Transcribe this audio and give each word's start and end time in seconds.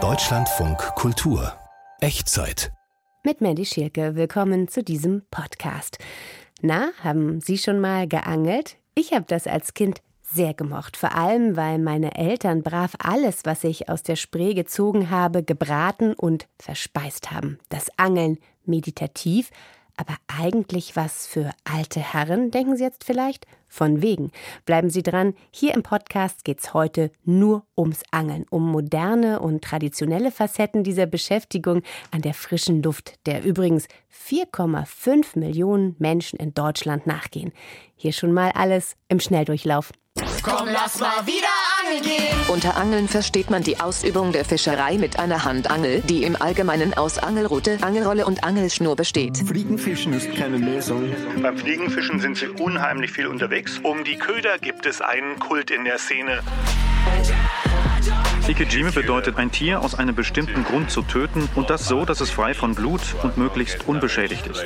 Deutschlandfunk 0.00 0.78
Kultur 0.94 1.52
Echtzeit 2.00 2.70
mit 3.24 3.40
Mandy 3.40 3.64
Schirke. 3.64 4.14
Willkommen 4.14 4.68
zu 4.68 4.84
diesem 4.84 5.22
Podcast. 5.32 5.98
Na, 6.60 6.90
haben 7.02 7.40
Sie 7.40 7.58
schon 7.58 7.80
mal 7.80 8.06
geangelt? 8.06 8.76
Ich 8.94 9.12
habe 9.12 9.24
das 9.26 9.48
als 9.48 9.74
Kind 9.74 10.00
sehr 10.22 10.54
gemocht, 10.54 10.96
vor 10.96 11.16
allem 11.16 11.56
weil 11.56 11.80
meine 11.80 12.14
Eltern 12.14 12.62
brav 12.62 12.94
alles, 13.00 13.40
was 13.42 13.64
ich 13.64 13.88
aus 13.88 14.04
der 14.04 14.14
Spree 14.14 14.54
gezogen 14.54 15.10
habe, 15.10 15.42
gebraten 15.42 16.14
und 16.14 16.46
verspeist 16.60 17.32
haben. 17.32 17.58
Das 17.68 17.88
Angeln 17.96 18.38
meditativ, 18.64 19.50
aber 19.98 20.14
eigentlich 20.28 20.94
was 20.94 21.26
für 21.26 21.50
alte 21.64 22.00
Herren, 22.00 22.52
denken 22.52 22.76
Sie 22.76 22.84
jetzt 22.84 23.02
vielleicht? 23.04 23.46
Von 23.68 24.00
wegen. 24.00 24.30
Bleiben 24.64 24.90
Sie 24.90 25.02
dran. 25.02 25.34
Hier 25.50 25.74
im 25.74 25.82
Podcast 25.82 26.44
geht's 26.44 26.72
heute 26.72 27.10
nur 27.24 27.64
ums 27.76 28.02
Angeln, 28.12 28.46
um 28.48 28.70
moderne 28.70 29.40
und 29.40 29.62
traditionelle 29.62 30.30
Facetten 30.30 30.84
dieser 30.84 31.06
Beschäftigung 31.06 31.82
an 32.12 32.22
der 32.22 32.32
frischen 32.32 32.82
Luft, 32.82 33.18
der 33.26 33.44
übrigens 33.44 33.88
4,5 34.26 35.38
Millionen 35.38 35.96
Menschen 35.98 36.38
in 36.38 36.54
Deutschland 36.54 37.06
nachgehen. 37.06 37.52
Hier 37.96 38.12
schon 38.12 38.32
mal 38.32 38.52
alles 38.52 38.96
im 39.08 39.20
Schnelldurchlauf. 39.20 39.92
Komm, 40.42 40.68
lass 40.68 41.00
mal 41.00 41.26
wieder 41.26 41.67
angeln 41.88 42.02
gehen. 42.02 42.36
Unter 42.48 42.76
Angeln 42.76 43.08
versteht 43.08 43.50
man 43.50 43.62
die 43.62 43.80
Ausübung 43.80 44.32
der 44.32 44.44
Fischerei 44.44 44.98
mit 44.98 45.18
einer 45.18 45.44
Handangel, 45.44 46.00
die 46.02 46.24
im 46.24 46.40
Allgemeinen 46.40 46.94
aus 46.94 47.18
Angelrute, 47.18 47.78
Angelrolle 47.82 48.26
und 48.26 48.44
Angelschnur 48.44 48.96
besteht. 48.96 49.38
Fliegenfischen 49.38 50.12
ist 50.12 50.34
keine 50.34 50.58
Lösung. 50.58 51.10
Beim 51.42 51.56
Fliegenfischen 51.56 52.20
sind 52.20 52.36
sie 52.36 52.48
unheimlich 52.48 53.12
viel 53.12 53.26
unterwegs. 53.26 53.78
Um 53.82 54.04
die 54.04 54.16
Köder 54.16 54.58
gibt 54.58 54.86
es 54.86 55.00
einen 55.00 55.38
Kult 55.38 55.70
in 55.70 55.84
der 55.84 55.98
Szene. 55.98 56.40
Ikejime 58.48 58.92
bedeutet, 58.92 59.36
ein 59.36 59.52
Tier 59.52 59.82
aus 59.82 59.94
einem 59.94 60.14
bestimmten 60.14 60.64
Grund 60.64 60.90
zu 60.90 61.02
töten 61.02 61.48
und 61.54 61.70
das 61.70 61.86
so, 61.86 62.04
dass 62.04 62.20
es 62.20 62.30
frei 62.30 62.54
von 62.54 62.74
Blut 62.74 63.00
und 63.22 63.36
möglichst 63.36 63.86
unbeschädigt 63.86 64.46
ist. 64.46 64.64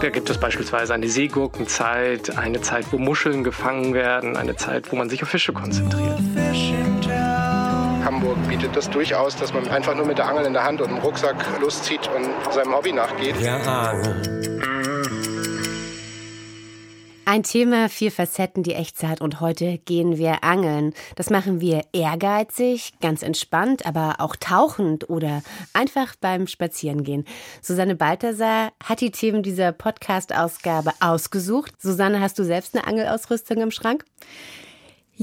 Da 0.00 0.08
gibt 0.08 0.28
es 0.30 0.38
beispielsweise 0.38 0.94
eine 0.94 1.08
Seegurkenzeit, 1.08 2.36
eine 2.36 2.60
Zeit, 2.60 2.86
wo 2.90 2.98
Muscheln 2.98 3.44
gefangen 3.44 3.94
werden, 3.94 4.36
eine 4.36 4.56
Zeit, 4.56 4.90
wo 4.90 4.96
man 4.96 5.08
sich 5.10 5.22
auf 5.22 5.28
Fische 5.28 5.52
konzentriert. 5.52 6.18
Hamburg 8.04 8.36
bietet 8.48 8.74
das 8.74 8.90
durchaus, 8.90 9.36
dass 9.36 9.54
man 9.54 9.68
einfach 9.68 9.94
nur 9.94 10.06
mit 10.06 10.18
der 10.18 10.28
Angel 10.28 10.46
in 10.46 10.52
der 10.54 10.64
Hand 10.64 10.80
und 10.80 10.88
dem 10.88 10.98
Rucksack 10.98 11.36
loszieht 11.60 12.10
und 12.16 12.52
seinem 12.52 12.74
Hobby 12.74 12.92
nachgeht. 12.92 13.40
Der 13.40 13.54
Angel. 13.54 14.51
Ein 17.24 17.44
Thema, 17.44 17.88
vier 17.88 18.10
Facetten, 18.10 18.64
die 18.64 18.74
Echtzeit 18.74 19.20
und 19.20 19.40
heute 19.40 19.78
gehen 19.78 20.18
wir 20.18 20.42
angeln. 20.42 20.92
Das 21.14 21.30
machen 21.30 21.60
wir 21.60 21.82
ehrgeizig, 21.92 22.94
ganz 23.00 23.22
entspannt, 23.22 23.86
aber 23.86 24.16
auch 24.18 24.34
tauchend 24.34 25.08
oder 25.08 25.42
einfach 25.72 26.16
beim 26.20 26.48
Spazierengehen. 26.48 27.24
Susanne 27.62 27.94
Balthasar 27.94 28.72
hat 28.82 29.00
die 29.00 29.12
Themen 29.12 29.44
dieser 29.44 29.70
Podcast-Ausgabe 29.70 30.92
ausgesucht. 30.98 31.80
Susanne, 31.80 32.20
hast 32.20 32.40
du 32.40 32.44
selbst 32.44 32.74
eine 32.74 32.88
Angelausrüstung 32.88 33.58
im 33.58 33.70
Schrank? 33.70 34.04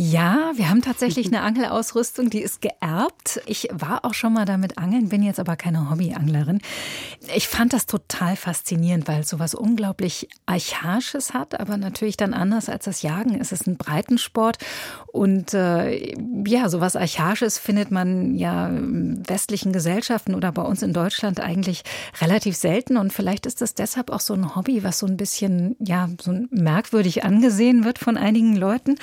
Ja, 0.01 0.53
wir 0.55 0.69
haben 0.69 0.81
tatsächlich 0.81 1.27
eine 1.27 1.41
Angelausrüstung, 1.41 2.29
die 2.29 2.41
ist 2.41 2.61
geerbt. 2.61 3.41
Ich 3.45 3.67
war 3.73 4.05
auch 4.05 4.13
schon 4.13 4.31
mal 4.31 4.45
damit 4.45 4.77
angeln, 4.77 5.09
bin 5.09 5.21
jetzt 5.21 5.41
aber 5.41 5.57
keine 5.57 5.89
Hobbyanglerin. 5.89 6.61
Ich 7.35 7.49
fand 7.49 7.73
das 7.73 7.85
total 7.85 8.37
faszinierend, 8.37 9.09
weil 9.09 9.19
es 9.19 9.29
sowas 9.29 9.53
unglaublich 9.53 10.29
Archaisches 10.45 11.33
hat, 11.33 11.59
aber 11.59 11.75
natürlich 11.75 12.15
dann 12.15 12.33
anders 12.33 12.69
als 12.69 12.85
das 12.85 13.01
Jagen. 13.01 13.41
Es 13.41 13.51
ist 13.51 13.67
ein 13.67 13.75
Breitensport 13.75 14.59
und 15.07 15.53
äh, 15.53 16.15
ja, 16.47 16.69
sowas 16.69 16.95
Archaisches 16.95 17.57
findet 17.57 17.91
man 17.91 18.35
ja 18.35 18.69
in 18.69 19.21
westlichen 19.27 19.73
Gesellschaften 19.73 20.33
oder 20.33 20.53
bei 20.53 20.61
uns 20.61 20.81
in 20.81 20.93
Deutschland 20.93 21.41
eigentlich 21.41 21.83
relativ 22.21 22.55
selten 22.55 22.95
und 22.95 23.11
vielleicht 23.11 23.45
ist 23.45 23.59
das 23.59 23.75
deshalb 23.75 24.11
auch 24.11 24.21
so 24.21 24.33
ein 24.33 24.55
Hobby, 24.55 24.81
was 24.81 24.99
so 24.99 25.07
ein 25.07 25.17
bisschen 25.17 25.75
ja 25.79 26.07
so 26.21 26.45
merkwürdig 26.51 27.25
angesehen 27.25 27.83
wird 27.83 27.99
von 27.99 28.15
einigen 28.15 28.55
Leuten. 28.55 28.95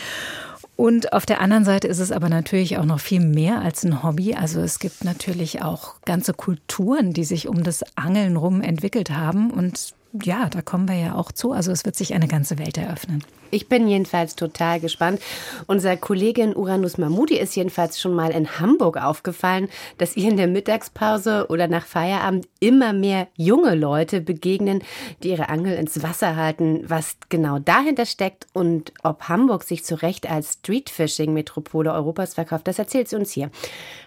Und 0.77 1.15
auf 1.15 1.25
der 1.25 1.41
anderen 1.41 1.65
Seite 1.65 1.89
ist 1.89 2.01
es 2.01 2.13
aber 2.13 2.29
natürlich 2.29 2.77
auch 2.77 2.85
noch 2.85 3.01
viel 3.01 3.21
mehr 3.21 3.63
als 3.63 3.83
ein 3.83 4.03
Hobby. 4.03 4.35
Also 4.35 4.61
es 4.61 4.79
gibt 4.79 5.05
natürlich 5.05 5.63
auch 5.63 5.95
ganze 6.05 6.35
Kulturen, 6.35 7.15
die 7.15 7.25
sich 7.25 7.49
um 7.49 7.63
das 7.63 7.83
Angeln 7.97 8.37
rum 8.37 8.61
entwickelt 8.61 9.11
haben. 9.11 9.51
Und 9.51 9.95
ja, 10.23 10.49
da 10.49 10.63
kommen 10.63 10.89
wir 10.89 10.97
ja 10.97 11.15
auch 11.15 11.33
zu. 11.33 11.53
Also 11.53 11.73
es 11.73 11.85
wird 11.85 11.97
sich 11.97 12.15
eine 12.15 12.29
ganze 12.29 12.59
Welt 12.59 12.79
eröffnen. 12.79 13.23
Ich 13.51 13.69
bin 13.69 13.89
jedenfalls 13.89 14.35
total 14.35 14.81
gespannt. 14.81 15.21
Unser 15.67 15.97
Kollegin 15.97 16.55
Uranus 16.55 16.99
Mahmoudi 16.99 17.39
ist 17.39 17.55
jedenfalls 17.55 18.01
schon 18.01 18.15
mal 18.15 18.31
in 18.33 18.59
Hamburg 18.59 18.97
aufgefallen, 18.97 19.69
dass 19.99 20.17
ihr 20.17 20.29
in 20.29 20.37
der 20.37 20.49
Mittagspause 20.49 21.47
oder 21.49 21.69
nach 21.69 21.87
Feierabend 21.87 22.49
immer 22.61 22.93
mehr 22.93 23.29
junge 23.37 23.75
Leute 23.75 24.21
begegnen, 24.21 24.83
die 25.23 25.31
ihre 25.31 25.49
Angel 25.49 25.75
ins 25.75 26.03
Wasser 26.03 26.37
halten. 26.37 26.85
Was 26.87 27.17
genau 27.29 27.59
dahinter 27.59 28.07
steckt 28.07 28.47
und 28.53 28.93
ob 29.03 29.29
Hamburg 29.29 29.63
sich 29.63 29.85
zu 29.85 30.03
Recht 30.03 30.29
als 30.29 30.55
Streetfishing-Metropole 30.55 31.93
Europas 31.93 32.35
verkauft, 32.35 32.67
das 32.69 32.79
erzählt 32.79 33.09
sie 33.09 33.17
uns 33.17 33.31
hier. 33.31 33.51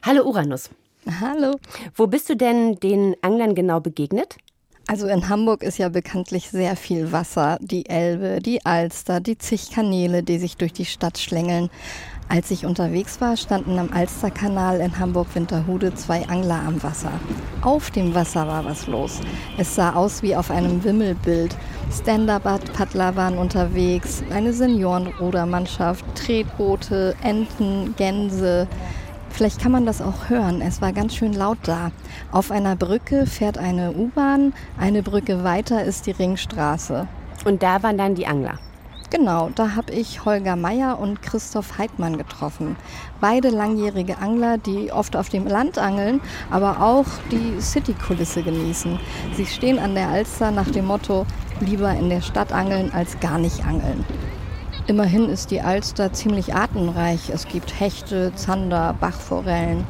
Hallo 0.04 0.24
Uranus. 0.24 0.70
Hallo. 1.22 1.56
Wo 1.96 2.08
bist 2.08 2.30
du 2.30 2.36
denn 2.36 2.76
den 2.80 3.16
Anglern 3.22 3.56
genau 3.56 3.80
begegnet? 3.80 4.38
Also 4.90 5.06
in 5.06 5.30
Hamburg 5.30 5.62
ist 5.62 5.78
ja 5.78 5.88
bekanntlich 5.90 6.50
sehr 6.50 6.76
viel 6.76 7.12
Wasser. 7.12 7.60
Die 7.62 7.88
Elbe, 7.88 8.40
die 8.42 8.66
Alster, 8.66 9.20
die 9.20 9.38
zig 9.38 9.70
Kanäle, 9.70 10.24
die 10.24 10.40
sich 10.40 10.58
durch 10.58 10.74
die 10.74 10.86
Stadt 10.86 11.20
schlängeln. 11.20 11.70
Als 12.28 12.50
ich 12.50 12.66
unterwegs 12.66 13.22
war, 13.22 13.38
standen 13.38 13.78
am 13.78 13.94
Alsterkanal 13.94 14.82
in 14.82 14.98
Hamburg-Winterhude 14.98 15.94
zwei 15.94 16.28
Angler 16.28 16.64
am 16.66 16.82
Wasser. 16.82 17.12
Auf 17.62 17.92
dem 17.92 18.16
Wasser 18.16 18.48
war 18.48 18.66
was 18.66 18.88
los. 18.88 19.20
Es 19.60 19.76
sah 19.76 19.94
aus 19.94 20.24
wie 20.24 20.36
auf 20.36 20.50
einem 20.50 20.84
Wimmelbild. 20.84 21.56
Stand-up-Paddler 21.92 23.16
waren 23.16 23.38
unterwegs, 23.38 24.24
eine 24.32 24.54
Seniorenrudermannschaft, 24.54 26.04
Tretboote, 26.16 27.16
Enten, 27.22 27.94
Gänse. 27.96 28.68
Vielleicht 29.30 29.62
kann 29.62 29.72
man 29.72 29.86
das 29.86 30.02
auch 30.02 30.30
hören. 30.30 30.62
Es 30.62 30.82
war 30.82 30.92
ganz 30.92 31.16
schön 31.16 31.34
laut 31.34 31.60
da. 31.64 31.92
Auf 32.32 32.52
einer 32.52 32.76
Brücke 32.76 33.26
fährt 33.26 33.58
eine 33.58 33.92
U-Bahn, 33.94 34.54
eine 34.78 35.04
Brücke 35.04 35.44
weiter 35.44 35.84
ist 35.84 36.08
die 36.08 36.12
Ringstraße. 36.12 37.08
Und 37.46 37.64
da 37.64 37.84
waren 37.84 37.98
dann 37.98 38.16
die 38.16 38.28
Angler. 38.28 38.60
Genau, 39.12 39.50
da 39.56 39.76
habe 39.76 39.92
ich 39.92 40.24
Holger 40.24 40.56
Meyer 40.56 41.00
und 41.00 41.24
Christoph 41.24 41.80
Heidmann 41.80 42.18
getroffen. 42.18 42.76
Beide 43.20 43.50
langjährige 43.50 44.20
Angler, 44.20 44.60
die 44.60 44.92
oft 44.92 45.16
auf 45.16 45.30
dem 45.30 45.48
Land 45.48 45.80
angeln, 45.80 46.22
aber 46.52 46.80
auch 46.84 47.08
die 47.32 47.60
Citykulisse 47.60 48.44
genießen. 48.44 49.00
Sie 49.36 49.48
stehen 49.48 49.80
an 49.80 49.96
der 49.96 50.10
Alster 50.10 50.52
nach 50.52 50.70
dem 50.70 50.86
Motto, 50.86 51.26
lieber 51.60 51.92
in 51.92 52.10
der 52.10 52.22
Stadt 52.22 52.52
angeln 52.52 52.92
als 52.94 53.20
gar 53.20 53.40
nicht 53.40 53.66
angeln. 53.66 54.06
Immerhin 54.90 55.30
ist 55.30 55.52
die 55.52 55.62
Alster 55.62 56.14
ziemlich 56.14 56.56
artenreich. 56.56 57.30
Es 57.30 57.48
gibt 57.48 57.80
Hechte, 57.80 58.34
Zander, 58.34 58.96
Bachforellen. 59.00 59.86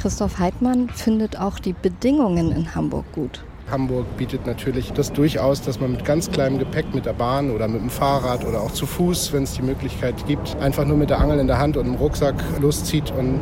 Christoph 0.00 0.40
Heidmann 0.40 0.88
findet 0.88 1.38
auch 1.38 1.60
die 1.60 1.74
Bedingungen 1.74 2.50
in 2.50 2.74
Hamburg 2.74 3.04
gut. 3.12 3.44
Hamburg 3.70 4.16
bietet 4.16 4.48
natürlich 4.48 4.92
das 4.92 5.12
durchaus, 5.12 5.62
dass 5.62 5.78
man 5.78 5.92
mit 5.92 6.04
ganz 6.04 6.28
kleinem 6.28 6.58
Gepäck 6.58 6.92
mit 6.92 7.06
der 7.06 7.12
Bahn 7.12 7.52
oder 7.52 7.68
mit 7.68 7.82
dem 7.82 7.88
Fahrrad 7.88 8.44
oder 8.44 8.62
auch 8.62 8.72
zu 8.72 8.84
Fuß, 8.84 9.32
wenn 9.32 9.44
es 9.44 9.52
die 9.52 9.62
Möglichkeit 9.62 10.26
gibt, 10.26 10.56
einfach 10.56 10.84
nur 10.84 10.96
mit 10.96 11.10
der 11.10 11.20
Angel 11.20 11.38
in 11.38 11.46
der 11.46 11.58
Hand 11.58 11.76
und 11.76 11.86
im 11.86 11.94
Rucksack 11.94 12.34
loszieht 12.60 13.12
und 13.16 13.38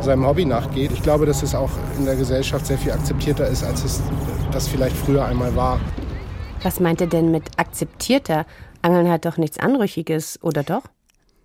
seinem 0.00 0.26
Hobby 0.26 0.44
nachgeht. 0.44 0.90
Ich 0.90 1.02
glaube, 1.04 1.26
dass 1.26 1.44
es 1.44 1.54
auch 1.54 1.70
in 1.96 2.06
der 2.06 2.16
Gesellschaft 2.16 2.66
sehr 2.66 2.78
viel 2.78 2.90
akzeptierter 2.90 3.46
ist, 3.46 3.62
als 3.62 3.84
es 3.84 4.02
das 4.50 4.66
vielleicht 4.66 4.96
früher 4.96 5.24
einmal 5.24 5.54
war. 5.54 5.78
Was 6.64 6.80
meint 6.80 7.00
er 7.00 7.06
denn 7.06 7.30
mit 7.30 7.44
akzeptierter? 7.56 8.44
Angeln 8.82 9.10
hat 9.10 9.24
doch 9.24 9.36
nichts 9.36 9.58
Anrüchiges, 9.58 10.38
oder 10.42 10.62
doch? 10.62 10.84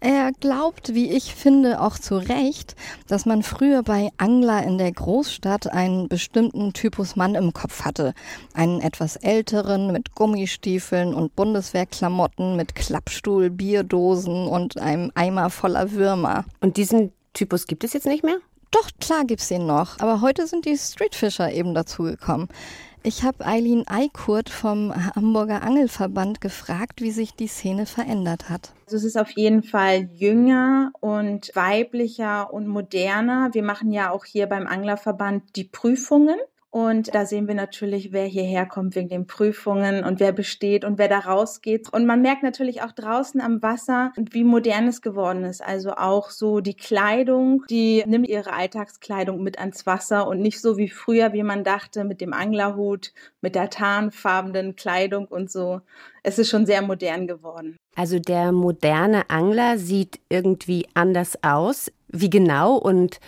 Er 0.06 0.34
glaubt, 0.38 0.94
wie 0.94 1.14
ich 1.14 1.34
finde, 1.34 1.80
auch 1.80 1.98
zu 1.98 2.18
Recht, 2.18 2.76
dass 3.08 3.26
man 3.26 3.42
früher 3.42 3.84
bei 3.84 4.10
Angler 4.18 4.62
in 4.64 4.78
der 4.78 4.92
Großstadt 4.92 5.72
einen 5.72 6.10
bestimmten 6.10 6.74
Typus 6.74 7.16
Mann 7.16 7.36
im 7.36 7.54
Kopf 7.54 7.86
hatte. 7.86 8.14
Einen 8.54 8.82
etwas 8.82 9.16
älteren 9.16 9.94
mit 9.94 10.14
Gummistiefeln 10.14 11.14
und 11.14 11.38
Bundeswehrklamotten, 11.38 12.58
mit 12.58 12.76
Klappstuhl, 12.76 13.50
Bierdosen 13.50 14.46
und 14.46 14.78
einem 14.78 15.10
Eimer 15.16 15.50
voller 15.50 15.94
Würmer. 15.94 16.44
Und 16.60 16.76
diesen 16.76 17.14
Typus 17.32 17.66
gibt 17.66 17.86
es 17.86 17.94
jetzt 17.94 18.06
nicht 18.06 18.26
mehr? 18.26 18.40
Doch, 18.72 18.90
klar 19.00 19.24
gibt's 19.24 19.52
ihn 19.52 19.66
noch. 19.66 20.00
Aber 20.00 20.20
heute 20.20 20.48
sind 20.48 20.66
die 20.66 20.78
Streetfisher 20.78 21.54
eben 21.54 21.74
dazugekommen. 21.74 22.50
Ich 23.06 23.24
habe 23.24 23.46
Eileen 23.46 23.86
Eikurt 23.86 24.50
vom 24.50 24.94
Hamburger 25.14 25.62
Angelverband 25.62 26.40
gefragt, 26.40 27.02
wie 27.02 27.12
sich 27.12 27.36
die 27.36 27.48
Szene 27.48 27.86
verändert 27.86 28.50
hat. 28.50 28.72
Also 28.86 28.96
es 28.96 29.04
ist 29.04 29.18
auf 29.18 29.32
jeden 29.32 29.62
Fall 29.62 30.10
jünger 30.14 30.94
und 31.02 31.52
weiblicher 31.54 32.54
und 32.54 32.66
moderner. 32.66 33.50
Wir 33.52 33.64
machen 33.64 33.92
ja 33.92 34.10
auch 34.10 34.24
hier 34.24 34.48
beim 34.48 34.68
Anglerverband 34.68 35.58
die 35.58 35.66
Prüfungen. 35.66 36.38
Und 36.74 37.14
da 37.14 37.28
sehen 37.28 37.48
wir 37.48 37.54
natürlich, 37.54 38.14
wer 38.14 38.26
hierher 38.26 38.66
kommt 38.66 38.96
wegen 38.96 39.08
den 39.08 39.28
Prüfungen 39.28 40.04
und 40.04 40.20
wer 40.20 40.32
besteht 40.32 40.86
und 40.86 40.98
wer 40.98 41.08
da 41.08 41.20
rausgeht. 41.20 41.94
Und 41.94 42.08
man 42.08 42.24
merkt 42.24 42.42
natürlich 42.42 42.82
auch 42.82 42.94
draußen 42.94 43.42
am 43.42 43.62
Wasser, 43.62 44.12
wie 44.16 44.44
modern 44.44 44.88
es 44.88 45.04
geworden 45.04 45.44
ist. 45.44 45.64
Also 45.64 45.92
auch 45.92 46.32
so 46.32 46.62
die 46.62 46.74
Kleidung, 46.74 47.64
die 47.70 48.04
nimmt 48.08 48.28
ihre 48.28 48.54
Alltagskleidung 48.54 49.44
mit 49.44 49.60
ans 49.60 49.86
Wasser 49.86 50.28
und 50.28 50.40
nicht 50.40 50.62
so 50.62 50.76
wie 50.78 50.90
früher, 50.90 51.32
wie 51.32 51.44
man 51.44 51.64
dachte, 51.64 52.06
mit 52.06 52.22
dem 52.22 52.34
Anglerhut, 52.34 53.14
mit 53.40 53.54
der 53.54 53.70
tarnfarbenen 53.70 54.76
Kleidung 54.76 55.28
und 55.28 55.52
so. 55.52 55.82
Es 56.24 56.40
ist 56.40 56.50
schon 56.50 56.66
sehr 56.66 56.82
modern 56.82 57.28
geworden. 57.28 57.78
Also 57.96 58.18
der 58.18 58.52
moderne 58.52 59.30
Angler 59.30 59.78
sieht 59.78 60.20
irgendwie 60.28 60.88
anders 60.96 61.38
aus. 61.44 61.92
Wie 62.08 62.32
genau 62.32 62.78
und 62.78 63.20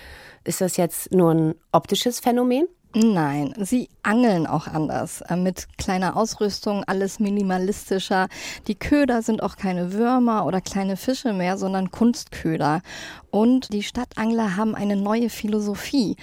ist 0.46 0.62
das 0.62 0.78
jetzt 0.78 1.12
nur 1.12 1.32
ein 1.32 1.56
optisches 1.72 2.20
Phänomen? 2.20 2.66
Nein, 2.98 3.54
sie 3.60 3.90
angeln 4.04 4.48
auch 4.48 4.68
anders, 4.68 5.20
äh, 5.20 5.36
mit 5.36 5.68
kleiner 5.78 6.16
Ausrüstung, 6.16 6.86
alles 6.86 7.20
minimalistischer. 7.20 8.30
Die 8.68 8.76
Köder 8.76 9.22
sind 9.22 9.44
auch 9.44 9.58
keine 9.58 9.92
Würmer 9.92 10.46
oder 10.46 10.62
kleine 10.62 10.96
Fische 10.96 11.34
mehr, 11.34 11.58
sondern 11.58 11.92
Kunstköder. 11.92 12.82
Und 13.32 13.74
die 13.74 13.84
Stadtangler 13.84 14.56
haben 14.56 14.76
eine 14.76 14.96
neue 14.96 15.30
Philosophie. 15.30 16.16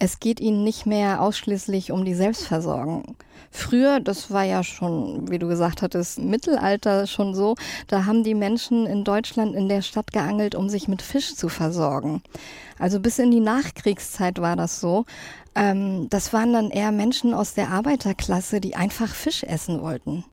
Es 0.00 0.18
geht 0.18 0.40
ihnen 0.40 0.64
nicht 0.64 0.84
mehr 0.84 1.22
ausschließlich 1.22 1.92
um 1.92 2.04
die 2.04 2.14
Selbstversorgung. 2.14 3.14
Früher, 3.52 4.00
das 4.00 4.32
war 4.32 4.42
ja 4.42 4.64
schon, 4.64 5.30
wie 5.30 5.38
du 5.38 5.46
gesagt 5.46 5.80
hattest, 5.80 6.18
Mittelalter 6.18 7.06
schon 7.06 7.36
so, 7.36 7.54
da 7.86 8.04
haben 8.04 8.24
die 8.24 8.34
Menschen 8.34 8.84
in 8.86 9.04
Deutschland 9.04 9.54
in 9.54 9.68
der 9.68 9.80
Stadt 9.80 10.12
geangelt, 10.12 10.56
um 10.56 10.68
sich 10.68 10.88
mit 10.88 11.02
Fisch 11.02 11.36
zu 11.36 11.48
versorgen. 11.48 12.20
Also 12.80 12.98
bis 12.98 13.20
in 13.20 13.30
die 13.30 13.40
Nachkriegszeit 13.40 14.40
war 14.40 14.56
das 14.56 14.80
so. 14.80 15.06
Ähm, 15.56 16.08
das 16.10 16.32
waren 16.32 16.52
dann 16.52 16.70
eher 16.70 16.92
Menschen 16.92 17.34
aus 17.34 17.54
der 17.54 17.70
Arbeiterklasse, 17.70 18.60
die 18.60 18.76
einfach 18.76 19.08
Fisch 19.08 19.42
essen 19.42 19.80
wollten. 19.80 20.24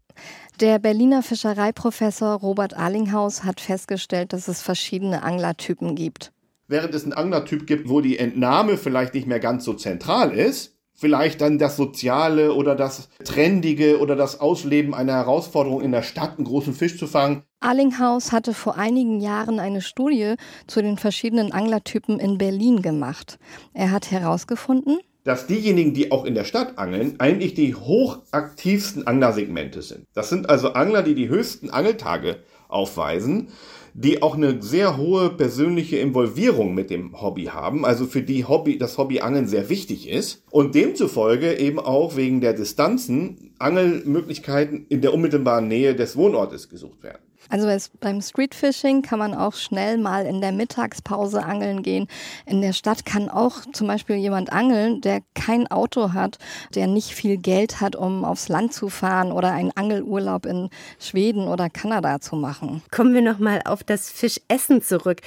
Der 0.59 0.77
Berliner 0.77 1.23
Fischereiprofessor 1.23 2.35
Robert 2.35 2.77
Arlinghaus 2.77 3.43
hat 3.43 3.59
festgestellt, 3.59 4.33
dass 4.33 4.47
es 4.47 4.61
verschiedene 4.61 5.23
Anglertypen 5.23 5.95
gibt. 5.95 6.31
Während 6.67 6.93
es 6.93 7.03
einen 7.03 7.13
Anglertyp 7.13 7.65
gibt, 7.65 7.89
wo 7.89 8.01
die 8.01 8.19
Entnahme 8.19 8.77
vielleicht 8.77 9.13
nicht 9.13 9.25
mehr 9.25 9.39
ganz 9.39 9.63
so 9.63 9.73
zentral 9.73 10.31
ist, 10.31 10.75
vielleicht 10.93 11.41
dann 11.41 11.57
das 11.57 11.77
Soziale 11.77 12.53
oder 12.53 12.75
das 12.75 13.09
Trendige 13.23 13.99
oder 13.99 14.15
das 14.15 14.39
Ausleben 14.39 14.93
einer 14.93 15.13
Herausforderung 15.13 15.81
in 15.81 15.91
der 15.91 16.03
Stadt, 16.03 16.37
einen 16.37 16.45
großen 16.45 16.73
Fisch 16.73 16.97
zu 16.97 17.07
fangen. 17.07 17.43
Arlinghaus 17.61 18.31
hatte 18.31 18.53
vor 18.53 18.77
einigen 18.77 19.19
Jahren 19.19 19.59
eine 19.59 19.81
Studie 19.81 20.35
zu 20.67 20.81
den 20.81 20.97
verschiedenen 20.97 21.51
Anglertypen 21.51 22.19
in 22.19 22.37
Berlin 22.37 22.81
gemacht. 22.81 23.39
Er 23.73 23.91
hat 23.91 24.11
herausgefunden, 24.11 24.99
dass 25.23 25.47
diejenigen, 25.47 25.93
die 25.93 26.11
auch 26.11 26.25
in 26.25 26.35
der 26.35 26.43
Stadt 26.43 26.77
angeln, 26.77 27.15
eigentlich 27.19 27.53
die 27.53 27.75
hochaktivsten 27.75 29.07
Anglersegmente 29.07 29.81
sind. 29.81 30.05
Das 30.13 30.29
sind 30.29 30.49
also 30.49 30.73
Angler, 30.73 31.03
die 31.03 31.15
die 31.15 31.29
höchsten 31.29 31.69
Angeltage 31.69 32.37
aufweisen, 32.67 33.49
die 33.93 34.21
auch 34.23 34.35
eine 34.35 34.61
sehr 34.61 34.97
hohe 34.97 35.29
persönliche 35.29 35.97
Involvierung 35.97 36.73
mit 36.73 36.89
dem 36.89 37.21
Hobby 37.21 37.45
haben, 37.45 37.85
also 37.85 38.05
für 38.07 38.23
die 38.23 38.45
Hobby, 38.45 38.77
das 38.77 38.97
Hobby 38.97 39.21
Angeln 39.21 39.47
sehr 39.47 39.69
wichtig 39.69 40.09
ist 40.09 40.43
und 40.49 40.73
demzufolge 40.73 41.53
eben 41.59 41.79
auch 41.79 42.15
wegen 42.15 42.41
der 42.41 42.53
Distanzen 42.53 43.53
Angelmöglichkeiten 43.59 44.87
in 44.89 45.01
der 45.01 45.13
unmittelbaren 45.13 45.67
Nähe 45.67 45.95
des 45.95 46.17
Wohnortes 46.17 46.69
gesucht 46.69 47.03
werden. 47.03 47.21
Also 47.49 47.67
beim 47.99 48.21
Streetfishing 48.21 49.01
kann 49.01 49.19
man 49.19 49.33
auch 49.33 49.53
schnell 49.53 49.97
mal 49.97 50.25
in 50.25 50.41
der 50.41 50.51
Mittagspause 50.51 51.43
angeln 51.43 51.83
gehen. 51.83 52.07
In 52.45 52.61
der 52.61 52.73
Stadt 52.73 53.05
kann 53.05 53.29
auch 53.29 53.61
zum 53.73 53.87
Beispiel 53.87 54.15
jemand 54.15 54.51
angeln, 54.51 55.01
der 55.01 55.21
kein 55.35 55.69
Auto 55.69 56.13
hat, 56.13 56.37
der 56.75 56.87
nicht 56.87 57.11
viel 57.11 57.37
Geld 57.37 57.81
hat, 57.81 57.95
um 57.95 58.25
aufs 58.25 58.49
Land 58.49 58.73
zu 58.73 58.89
fahren 58.89 59.31
oder 59.31 59.51
einen 59.51 59.71
Angelurlaub 59.75 60.45
in 60.45 60.69
Schweden 60.99 61.47
oder 61.47 61.69
Kanada 61.69 62.19
zu 62.21 62.35
machen. 62.35 62.81
Kommen 62.91 63.13
wir 63.13 63.21
noch 63.21 63.39
mal 63.39 63.61
auf 63.65 63.83
das 63.83 64.09
Fischessen 64.09 64.81
zurück. 64.81 65.21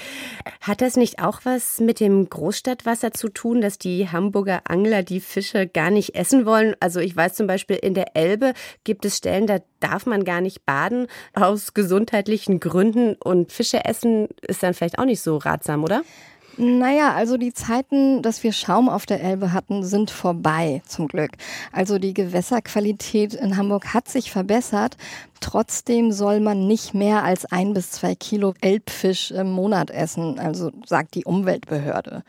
Hat 0.61 0.81
das 0.81 0.97
nicht 0.97 1.23
auch 1.23 1.41
was 1.45 1.81
mit 1.81 2.01
dem 2.01 2.29
Großstadtwasser 2.29 3.13
zu 3.13 3.29
tun, 3.29 3.61
dass 3.61 3.79
die 3.79 4.09
Hamburger 4.11 4.63
Angler 4.65 5.03
die 5.03 5.21
Fische 5.21 5.67
gar 5.67 5.91
nicht 5.91 6.15
essen 6.15 6.47
wollen? 6.47 6.75
Also 6.81 7.01
ich 7.01 7.15
weiß 7.15 7.35
zum 7.35 7.47
Beispiel 7.47 7.77
in 7.77 7.95
der 7.95 8.17
Elbe 8.17 8.55
gibt 8.85 9.05
es 9.05 9.19
Stellen, 9.19 9.47
da 9.47 9.59
darf 9.81 10.07
man 10.07 10.25
gar 10.25 10.41
nicht 10.41 10.65
baden 10.65 11.07
aus 11.35 11.75
gesundheitlichen 12.17 12.61
Gründen 12.61 13.15
und 13.23 13.53
Fische 13.53 13.85
essen 13.85 14.29
ist 14.41 14.63
dann 14.63 14.75
vielleicht 14.75 14.99
auch 14.99 15.05
nicht 15.05 15.21
so 15.21 15.37
ratsam, 15.37 15.85
oder? 15.85 16.03
Naja, 16.59 17.13
also 17.13 17.37
die 17.37 17.53
Zeiten, 17.53 18.23
dass 18.23 18.43
wir 18.43 18.53
Schaum 18.53 18.89
auf 18.89 19.05
der 19.05 19.23
Elbe 19.23 19.53
hatten, 19.53 19.85
sind 19.85 20.11
vorbei, 20.11 20.81
zum 20.87 21.07
Glück. 21.07 21.33
Also 21.71 21.99
die 21.99 22.15
Gewässerqualität 22.15 23.35
in 23.35 23.59
Hamburg 23.59 23.93
hat 23.93 24.09
sich 24.09 24.31
verbessert. 24.31 24.97
Trotzdem 25.41 26.13
soll 26.13 26.41
man 26.41 26.67
nicht 26.67 26.95
mehr 26.95 27.25
als 27.25 27.45
ein 27.45 27.75
bis 27.75 27.91
zwei 27.91 28.15
Kilo 28.15 28.55
Elbfisch 28.63 29.33
im 29.33 29.53
Monat 29.53 29.91
essen, 29.91 30.39
also 30.39 30.71
sagt 30.87 31.15
die 31.15 31.27
Umweltbehörde. 31.27 32.23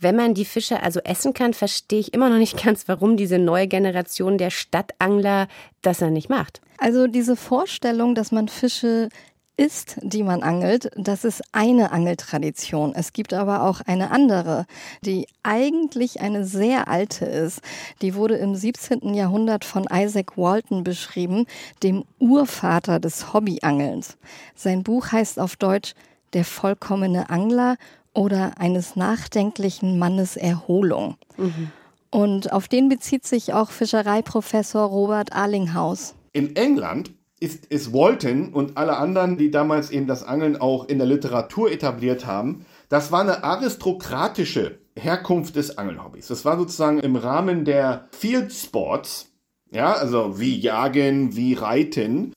Wenn 0.00 0.16
man 0.16 0.34
die 0.34 0.44
Fische 0.44 0.82
also 0.82 1.00
essen 1.00 1.34
kann, 1.34 1.54
verstehe 1.54 2.00
ich 2.00 2.14
immer 2.14 2.28
noch 2.28 2.38
nicht 2.38 2.62
ganz, 2.64 2.88
warum 2.88 3.16
diese 3.16 3.38
neue 3.38 3.66
Generation 3.66 4.38
der 4.38 4.50
Stadtangler 4.50 5.48
das 5.82 5.98
dann 5.98 6.12
nicht 6.12 6.28
macht. 6.28 6.60
Also 6.78 7.06
diese 7.06 7.36
Vorstellung, 7.36 8.14
dass 8.14 8.32
man 8.32 8.48
Fische 8.48 9.08
isst, 9.56 9.96
die 10.02 10.22
man 10.22 10.42
angelt, 10.42 10.90
das 10.96 11.24
ist 11.24 11.42
eine 11.52 11.90
Angeltradition. 11.90 12.94
Es 12.94 13.12
gibt 13.12 13.32
aber 13.32 13.62
auch 13.62 13.80
eine 13.80 14.10
andere, 14.10 14.66
die 15.00 15.26
eigentlich 15.42 16.20
eine 16.20 16.44
sehr 16.44 16.88
alte 16.88 17.24
ist. 17.24 17.60
Die 18.02 18.14
wurde 18.14 18.36
im 18.36 18.54
17. 18.54 19.14
Jahrhundert 19.14 19.64
von 19.64 19.86
Isaac 19.90 20.36
Walton 20.36 20.84
beschrieben, 20.84 21.46
dem 21.82 22.04
Urvater 22.18 23.00
des 23.00 23.32
Hobbyangelns. 23.32 24.18
Sein 24.54 24.82
Buch 24.82 25.12
heißt 25.12 25.38
auf 25.38 25.56
Deutsch 25.56 25.94
Der 26.34 26.44
vollkommene 26.44 27.30
Angler 27.30 27.76
oder 28.16 28.52
eines 28.58 28.96
nachdenklichen 28.96 29.98
Mannes 29.98 30.36
Erholung. 30.36 31.16
Mhm. 31.36 31.70
Und 32.10 32.52
auf 32.52 32.66
den 32.66 32.88
bezieht 32.88 33.26
sich 33.26 33.52
auch 33.52 33.70
Fischereiprofessor 33.70 34.86
Robert 34.86 35.32
Arlinghaus. 35.32 36.14
In 36.32 36.56
England 36.56 37.12
ist, 37.40 37.66
ist 37.66 37.92
Walton 37.92 38.54
und 38.54 38.78
alle 38.78 38.96
anderen, 38.96 39.36
die 39.36 39.50
damals 39.50 39.90
eben 39.90 40.06
das 40.06 40.24
Angeln 40.24 40.56
auch 40.56 40.88
in 40.88 40.98
der 40.98 41.06
Literatur 41.06 41.70
etabliert 41.70 42.24
haben, 42.24 42.64
das 42.88 43.12
war 43.12 43.20
eine 43.20 43.44
aristokratische 43.44 44.78
Herkunft 44.98 45.56
des 45.56 45.76
Angelhobbys. 45.76 46.28
Das 46.28 46.46
war 46.46 46.56
sozusagen 46.56 47.00
im 47.00 47.16
Rahmen 47.16 47.66
der 47.66 48.08
Field 48.12 48.52
Sports, 48.52 49.30
ja, 49.70 49.92
also 49.92 50.40
wie 50.40 50.58
Jagen, 50.58 51.36
wie 51.36 51.52
Reiten. 51.52 52.32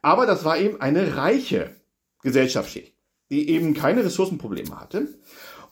Aber 0.00 0.26
das 0.26 0.44
war 0.44 0.58
eben 0.58 0.80
eine 0.80 1.16
reiche 1.16 1.74
Gesellschaftsschicht 2.22 2.94
die 3.30 3.50
eben 3.50 3.74
keine 3.74 4.04
Ressourcenprobleme 4.04 4.78
hatte 4.78 5.08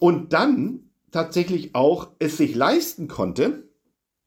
und 0.03 0.33
dann 0.33 0.91
tatsächlich 1.13 1.77
auch 1.77 2.09
es 2.19 2.37
sich 2.37 2.57
leisten 2.57 3.07
konnte, 3.07 3.69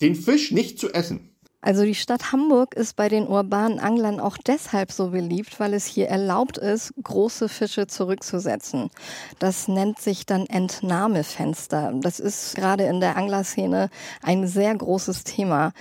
den 0.01 0.15
Fisch 0.15 0.51
nicht 0.51 0.79
zu 0.79 0.93
essen. 0.93 1.35
Also 1.59 1.83
die 1.83 1.95
Stadt 1.95 2.31
Hamburg 2.31 2.75
ist 2.75 2.95
bei 2.95 3.09
den 3.09 3.27
urbanen 3.27 3.79
Anglern 3.79 4.21
auch 4.21 4.37
deshalb 4.37 4.93
so 4.93 5.09
beliebt, 5.09 5.59
weil 5.59 5.73
es 5.73 5.85
hier 5.85 6.07
erlaubt 6.07 6.57
ist, 6.57 6.93
große 7.03 7.49
Fische 7.49 7.87
zurückzusetzen. 7.87 8.89
Das 9.39 9.67
nennt 9.67 9.99
sich 9.99 10.25
dann 10.25 10.45
Entnahmefenster. 10.45 11.91
Das 12.01 12.21
ist 12.21 12.55
gerade 12.55 12.85
in 12.85 13.01
der 13.01 13.17
Anglerszene 13.17 13.89
ein 14.21 14.47
sehr 14.47 14.73
großes 14.75 15.25
Thema. 15.25 15.73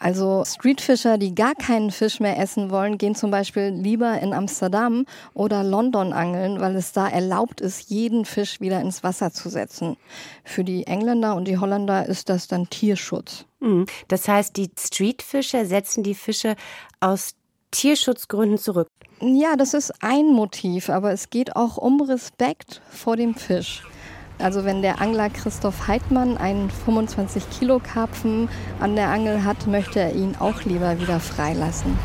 Also 0.00 0.44
Streetfischer, 0.44 1.18
die 1.18 1.34
gar 1.34 1.54
keinen 1.54 1.90
Fisch 1.90 2.20
mehr 2.20 2.38
essen 2.38 2.70
wollen, 2.70 2.98
gehen 2.98 3.14
zum 3.14 3.30
Beispiel 3.30 3.68
lieber 3.68 4.20
in 4.20 4.32
Amsterdam 4.32 5.06
oder 5.34 5.64
London 5.64 6.12
angeln, 6.12 6.60
weil 6.60 6.76
es 6.76 6.92
da 6.92 7.08
erlaubt 7.08 7.60
ist, 7.60 7.90
jeden 7.90 8.24
Fisch 8.24 8.60
wieder 8.60 8.80
ins 8.80 9.02
Wasser 9.02 9.32
zu 9.32 9.48
setzen. 9.48 9.96
Für 10.44 10.62
die 10.62 10.86
Engländer 10.86 11.34
und 11.34 11.46
die 11.48 11.58
Holländer 11.58 12.06
ist 12.06 12.28
das 12.28 12.46
dann 12.46 12.70
Tierschutz. 12.70 13.44
Mhm. 13.60 13.86
Das 14.06 14.28
heißt, 14.28 14.56
die 14.56 14.70
Streetfischer 14.78 15.66
setzen 15.66 16.04
die 16.04 16.14
Fische 16.14 16.54
aus 17.00 17.34
Tierschutzgründen 17.72 18.58
zurück. 18.58 18.88
Ja, 19.20 19.56
das 19.56 19.74
ist 19.74 19.92
ein 20.00 20.26
Motiv, 20.26 20.90
aber 20.90 21.12
es 21.12 21.28
geht 21.30 21.56
auch 21.56 21.76
um 21.76 22.00
Respekt 22.00 22.80
vor 22.90 23.16
dem 23.16 23.34
Fisch. 23.34 23.82
Also 24.38 24.64
wenn 24.64 24.82
der 24.82 25.00
Angler 25.00 25.30
Christoph 25.30 25.88
Heidmann 25.88 26.36
einen 26.36 26.70
25 26.70 27.50
Kilo 27.50 27.80
Karpfen 27.80 28.48
an 28.80 28.94
der 28.94 29.08
Angel 29.08 29.44
hat, 29.44 29.66
möchte 29.66 30.00
er 30.00 30.14
ihn 30.14 30.36
auch 30.38 30.62
lieber 30.62 31.00
wieder 31.00 31.18
freilassen. 31.20 31.98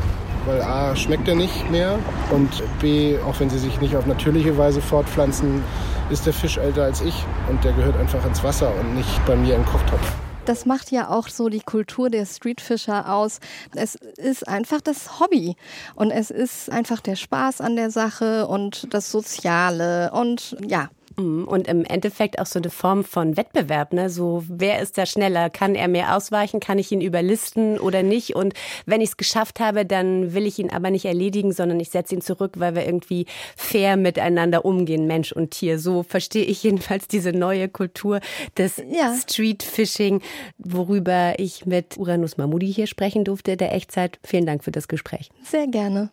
Weil 0.45 0.61
A 0.61 0.95
schmeckt 0.95 1.27
er 1.27 1.35
nicht 1.35 1.69
mehr 1.71 1.97
und 2.31 2.63
B, 2.81 3.17
auch 3.19 3.39
wenn 3.39 3.49
sie 3.49 3.59
sich 3.59 3.79
nicht 3.79 3.95
auf 3.95 4.05
natürliche 4.05 4.57
Weise 4.57 4.81
fortpflanzen, 4.81 5.63
ist 6.09 6.25
der 6.25 6.33
Fisch 6.33 6.57
älter 6.57 6.83
als 6.83 7.01
ich 7.01 7.23
und 7.49 7.63
der 7.63 7.71
gehört 7.73 7.97
einfach 7.97 8.25
ins 8.25 8.43
Wasser 8.43 8.73
und 8.79 8.95
nicht 8.95 9.25
bei 9.25 9.35
mir 9.35 9.55
im 9.55 9.65
Kochtopf. 9.65 10.13
Das 10.45 10.65
macht 10.65 10.91
ja 10.91 11.09
auch 11.09 11.29
so 11.29 11.47
die 11.47 11.61
Kultur 11.61 12.09
der 12.09 12.25
Streetfischer 12.25 13.13
aus. 13.13 13.39
Es 13.73 13.95
ist 13.95 14.45
einfach 14.47 14.81
das 14.81 15.19
Hobby 15.19 15.55
und 15.95 16.11
es 16.11 16.31
ist 16.31 16.69
einfach 16.69 16.99
der 16.99 17.15
Spaß 17.15 17.61
an 17.61 17.77
der 17.77 17.91
Sache 17.91 18.47
und 18.47 18.93
das 18.93 19.11
Soziale 19.11 20.11
und 20.11 20.57
ja. 20.67 20.89
Und 21.15 21.67
im 21.67 21.85
Endeffekt 21.85 22.39
auch 22.39 22.45
so 22.45 22.59
eine 22.59 22.69
Form 22.69 23.03
von 23.03 23.37
Wettbewerb, 23.37 23.93
ne? 23.93 24.09
So, 24.09 24.43
wer 24.47 24.81
ist 24.81 24.97
da 24.97 25.05
schneller? 25.05 25.49
Kann 25.49 25.75
er 25.75 25.87
mir 25.87 26.15
ausweichen? 26.15 26.59
Kann 26.59 26.79
ich 26.79 26.91
ihn 26.91 27.01
überlisten 27.01 27.79
oder 27.79 28.01
nicht? 28.01 28.35
Und 28.35 28.53
wenn 28.85 29.01
ich 29.01 29.09
es 29.09 29.17
geschafft 29.17 29.59
habe, 29.59 29.85
dann 29.85 30.33
will 30.33 30.47
ich 30.47 30.57
ihn 30.57 30.71
aber 30.71 30.89
nicht 30.89 31.05
erledigen, 31.05 31.51
sondern 31.51 31.79
ich 31.79 31.89
setze 31.89 32.15
ihn 32.15 32.21
zurück, 32.21 32.53
weil 32.57 32.75
wir 32.75 32.85
irgendwie 32.85 33.25
fair 33.55 33.95
miteinander 33.95 34.65
umgehen, 34.65 35.05
Mensch 35.05 35.31
und 35.31 35.51
Tier. 35.51 35.77
So 35.77 36.03
verstehe 36.03 36.45
ich 36.45 36.63
jedenfalls 36.63 37.07
diese 37.07 37.31
neue 37.31 37.69
Kultur 37.69 38.19
des 38.57 38.81
ja. 38.89 39.15
Street 39.15 39.61
Fishing, 39.61 40.21
worüber 40.57 41.35
ich 41.37 41.65
mit 41.65 41.97
Uranus 41.97 42.37
Mahmoudi 42.37 42.73
hier 42.73 42.87
sprechen 42.87 43.23
durfte, 43.23 43.55
der 43.57 43.73
Echtzeit. 43.73 44.19
Vielen 44.23 44.45
Dank 44.45 44.63
für 44.63 44.71
das 44.71 44.87
Gespräch. 44.87 45.29
Sehr 45.43 45.67
gerne. 45.67 46.09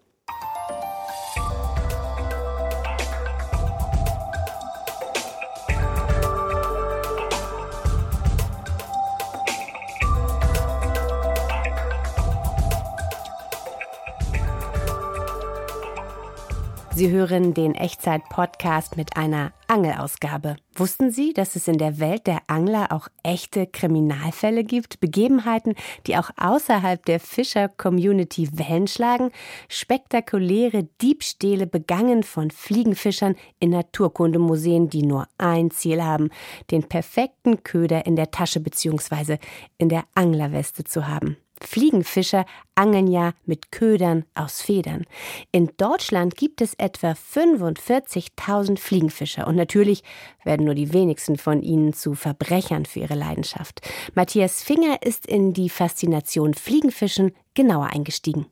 Sie 17.00 17.08
hören 17.08 17.54
den 17.54 17.74
Echtzeit-Podcast 17.74 18.98
mit 18.98 19.16
einer 19.16 19.54
Angelausgabe. 19.68 20.56
Wussten 20.74 21.10
Sie, 21.10 21.32
dass 21.32 21.56
es 21.56 21.66
in 21.66 21.78
der 21.78 21.98
Welt 21.98 22.26
der 22.26 22.42
Angler 22.46 22.92
auch 22.92 23.08
echte 23.22 23.66
Kriminalfälle 23.66 24.64
gibt? 24.64 25.00
Begebenheiten, 25.00 25.76
die 26.06 26.18
auch 26.18 26.28
außerhalb 26.36 27.02
der 27.06 27.18
Fischer-Community 27.18 28.50
Wellen 28.52 28.86
schlagen? 28.86 29.30
Spektakuläre 29.70 30.90
Diebstähle 31.00 31.66
begangen 31.66 32.22
von 32.22 32.50
Fliegenfischern 32.50 33.34
in 33.60 33.70
Naturkundemuseen, 33.70 34.90
die 34.90 35.02
nur 35.02 35.26
ein 35.38 35.70
Ziel 35.70 36.04
haben, 36.04 36.28
den 36.70 36.82
perfekten 36.82 37.64
Köder 37.64 38.04
in 38.04 38.14
der 38.14 38.30
Tasche 38.30 38.60
bzw. 38.60 39.38
in 39.78 39.88
der 39.88 40.04
Anglerweste 40.14 40.84
zu 40.84 41.08
haben. 41.08 41.38
Fliegenfischer 41.62 42.44
angeln 42.74 43.06
ja 43.06 43.32
mit 43.44 43.72
Ködern 43.72 44.24
aus 44.34 44.62
Federn. 44.62 45.04
In 45.52 45.70
Deutschland 45.76 46.36
gibt 46.36 46.60
es 46.60 46.74
etwa 46.74 47.12
45.000 47.12 48.78
Fliegenfischer 48.78 49.46
und 49.46 49.56
natürlich 49.56 50.02
werden 50.44 50.66
nur 50.66 50.74
die 50.74 50.92
wenigsten 50.92 51.36
von 51.36 51.62
ihnen 51.62 51.92
zu 51.92 52.14
Verbrechern 52.14 52.86
für 52.86 53.00
ihre 53.00 53.14
Leidenschaft. 53.14 53.80
Matthias 54.14 54.62
Finger 54.62 55.02
ist 55.02 55.26
in 55.26 55.52
die 55.52 55.68
Faszination 55.68 56.54
Fliegenfischen 56.54 57.32
genauer 57.54 57.86
eingestiegen. 57.86 58.46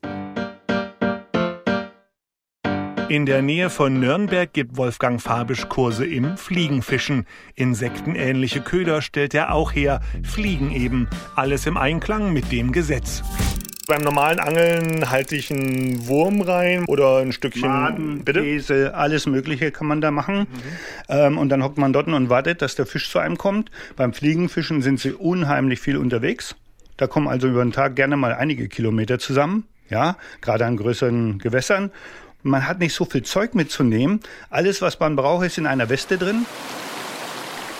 In 3.09 3.25
der 3.25 3.41
Nähe 3.41 3.71
von 3.71 3.99
Nürnberg 3.99 4.53
gibt 4.53 4.77
Wolfgang 4.77 5.19
Fabisch 5.19 5.67
Kurse 5.67 6.05
im 6.05 6.37
Fliegenfischen. 6.37 7.25
Insektenähnliche 7.55 8.61
Köder 8.61 9.01
stellt 9.01 9.33
er 9.33 9.51
auch 9.51 9.71
her, 9.73 10.01
Fliegen 10.21 10.71
eben. 10.71 11.07
Alles 11.35 11.65
im 11.65 11.75
Einklang 11.75 12.31
mit 12.33 12.51
dem 12.51 12.71
Gesetz. 12.71 13.23
Beim 13.87 14.03
normalen 14.03 14.39
Angeln 14.39 15.09
halte 15.09 15.35
ich 15.35 15.49
einen 15.49 16.07
Wurm 16.07 16.41
rein 16.41 16.85
oder 16.85 17.17
ein 17.17 17.31
Stückchen 17.31 17.67
Maden, 17.67 18.23
Bitte? 18.23 18.43
Käse, 18.43 18.93
alles 18.93 19.25
Mögliche 19.25 19.71
kann 19.71 19.87
man 19.87 20.01
da 20.01 20.11
machen. 20.11 20.41
Mhm. 20.41 20.45
Ähm, 21.09 21.37
und 21.39 21.49
dann 21.49 21.63
hockt 21.63 21.79
man 21.79 21.91
dort 21.91 22.07
und 22.07 22.29
wartet, 22.29 22.61
dass 22.61 22.75
der 22.75 22.85
Fisch 22.85 23.09
zu 23.09 23.17
einem 23.17 23.39
kommt. 23.39 23.71
Beim 23.95 24.13
Fliegenfischen 24.13 24.83
sind 24.83 24.99
sie 24.99 25.13
unheimlich 25.13 25.79
viel 25.79 25.97
unterwegs. 25.97 26.55
Da 26.95 27.07
kommen 27.07 27.27
also 27.27 27.47
über 27.47 27.63
den 27.63 27.71
Tag 27.71 27.95
gerne 27.95 28.17
mal 28.17 28.35
einige 28.35 28.67
Kilometer 28.67 29.17
zusammen. 29.17 29.63
Ja, 29.89 30.17
gerade 30.41 30.67
an 30.67 30.77
größeren 30.77 31.39
Gewässern. 31.39 31.89
Man 32.41 32.65
hat 32.65 32.79
nicht 32.79 32.93
so 32.93 33.03
viel 33.03 33.23
Zeug 33.23 33.53
mitzunehmen. 33.53 34.21
Alles, 34.49 34.81
was 34.81 34.97
man 34.99 35.17
braucht, 35.17 35.45
ist 35.45 35.57
in 35.57 35.67
einer 35.67 35.89
Weste 35.89 36.17
drin. 36.17 36.45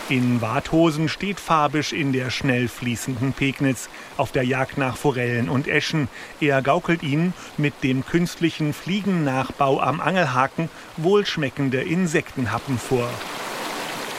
In 0.09 0.41
Warthosen 0.41 1.07
steht 1.07 1.39
Fabisch 1.39 1.93
in 1.93 2.11
der 2.11 2.29
schnell 2.29 2.67
fließenden 2.67 3.31
Pegnitz 3.31 3.89
auf 4.17 4.33
der 4.33 4.43
Jagd 4.43 4.77
nach 4.77 4.97
Forellen 4.97 5.47
und 5.47 5.67
Eschen. 5.67 6.09
Er 6.41 6.61
gaukelt 6.61 7.03
ihnen 7.03 7.33
mit 7.57 7.83
dem 7.83 8.05
künstlichen 8.05 8.73
Fliegennachbau 8.73 9.79
am 9.79 10.01
Angelhaken 10.01 10.67
wohlschmeckende 10.97 11.81
Insektenhappen 11.81 12.79
vor. 12.79 13.07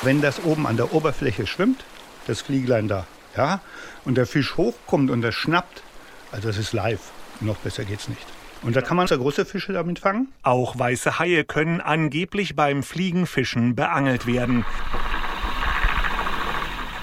Wenn 0.03 0.23
das 0.23 0.43
oben 0.45 0.67
an 0.67 0.79
der 0.79 0.95
Oberfläche 0.95 1.47
schwimmt, 1.47 1.85
das 2.27 2.41
Flieglein 2.41 2.89
da, 2.89 3.07
ja, 3.37 3.61
und 4.07 4.15
der 4.15 4.27
Fisch 4.27 4.57
hochkommt 4.57 5.11
und 5.11 5.21
das 5.21 5.35
schnappt, 5.35 5.83
also 6.33 6.49
das 6.49 6.57
ist 6.57 6.73
live. 6.73 7.11
Noch 7.41 7.57
besser 7.57 7.85
geht's 7.85 8.09
nicht. 8.09 8.40
Und 8.63 8.77
da 8.77 8.83
kann 8.83 8.97
man 8.97 9.07
große 9.07 9.47
Fische 9.47 9.73
damit 9.73 10.01
fangen? 10.01 10.29
Auch 10.43 10.79
weiße 10.79 11.19
Haie 11.19 11.45
können 11.45 11.81
angeblich 11.81 12.55
beim 12.55 12.83
Fliegenfischen 12.83 13.75
beangelt 13.75 14.27
werden. 14.27 14.65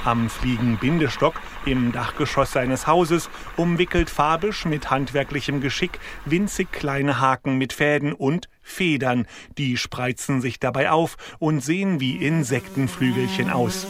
Am 0.05 0.29
Fliegenbindestock 0.29 1.33
im 1.65 1.91
Dachgeschoss 1.91 2.53
seines 2.53 2.87
Hauses 2.87 3.29
umwickelt 3.57 4.09
Fabisch 4.09 4.63
mit 4.63 4.89
handwerklichem 4.89 5.59
Geschick 5.59 5.99
winzig 6.23 6.71
kleine 6.71 7.19
Haken 7.19 7.57
mit 7.57 7.73
Fäden 7.73 8.13
und 8.13 8.47
Federn. 8.61 9.27
Die 9.57 9.75
spreizen 9.75 10.39
sich 10.39 10.59
dabei 10.59 10.91
auf 10.91 11.17
und 11.39 11.59
sehen 11.59 11.99
wie 11.99 12.25
Insektenflügelchen 12.25 13.49
aus. 13.49 13.85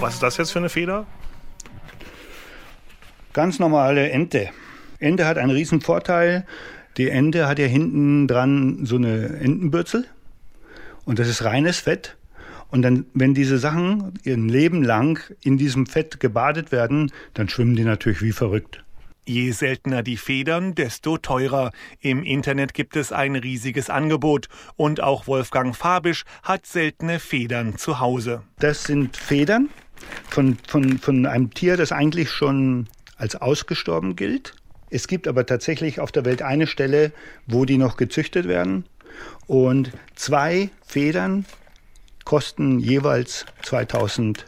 Was 0.00 0.14
ist 0.14 0.22
das 0.22 0.36
jetzt 0.36 0.50
für 0.50 0.58
eine 0.58 0.68
Feder? 0.68 1.06
Ganz 3.32 3.58
normale 3.58 4.10
Ente. 4.10 4.50
Ente 4.98 5.26
hat 5.26 5.38
einen 5.38 5.50
riesen 5.50 5.80
Vorteil. 5.80 6.46
Die 6.96 7.10
Ente 7.10 7.46
hat 7.46 7.58
ja 7.58 7.66
hinten 7.66 8.26
dran 8.26 8.84
so 8.84 8.96
eine 8.96 9.26
Entenbürzel 9.40 10.06
und 11.04 11.18
das 11.18 11.28
ist 11.28 11.44
reines 11.44 11.78
Fett. 11.78 12.16
Und 12.68 12.82
dann, 12.82 13.06
wenn 13.14 13.32
diese 13.32 13.58
Sachen 13.58 14.14
ihr 14.24 14.36
Leben 14.36 14.82
lang 14.82 15.20
in 15.40 15.56
diesem 15.56 15.86
Fett 15.86 16.20
gebadet 16.20 16.72
werden, 16.72 17.12
dann 17.34 17.48
schwimmen 17.48 17.76
die 17.76 17.84
natürlich 17.84 18.22
wie 18.22 18.32
verrückt. 18.32 18.82
Je 19.24 19.50
seltener 19.50 20.02
die 20.02 20.16
Federn, 20.16 20.74
desto 20.74 21.16
teurer. 21.18 21.72
Im 22.00 22.22
Internet 22.22 22.74
gibt 22.74 22.96
es 22.96 23.12
ein 23.12 23.34
riesiges 23.34 23.90
Angebot 23.90 24.48
und 24.76 25.00
auch 25.00 25.26
Wolfgang 25.26 25.74
Fabisch 25.74 26.24
hat 26.42 26.66
seltene 26.66 27.18
Federn 27.18 27.76
zu 27.76 27.98
Hause. 27.98 28.42
Das 28.58 28.84
sind 28.84 29.16
Federn 29.16 29.68
von, 30.28 30.58
von, 30.66 30.98
von 30.98 31.26
einem 31.26 31.50
Tier, 31.50 31.76
das 31.76 31.92
eigentlich 31.92 32.30
schon 32.30 32.88
als 33.16 33.34
ausgestorben 33.34 34.14
gilt. 34.14 34.54
Es 34.90 35.08
gibt 35.08 35.26
aber 35.26 35.46
tatsächlich 35.46 36.00
auf 36.00 36.12
der 36.12 36.24
Welt 36.24 36.42
eine 36.42 36.66
Stelle, 36.66 37.12
wo 37.46 37.64
die 37.64 37.78
noch 37.78 37.96
gezüchtet 37.96 38.46
werden. 38.46 38.84
Und 39.46 39.92
zwei 40.14 40.70
Federn 40.86 41.44
kosten 42.24 42.78
jeweils 42.78 43.46
2000 43.62 44.46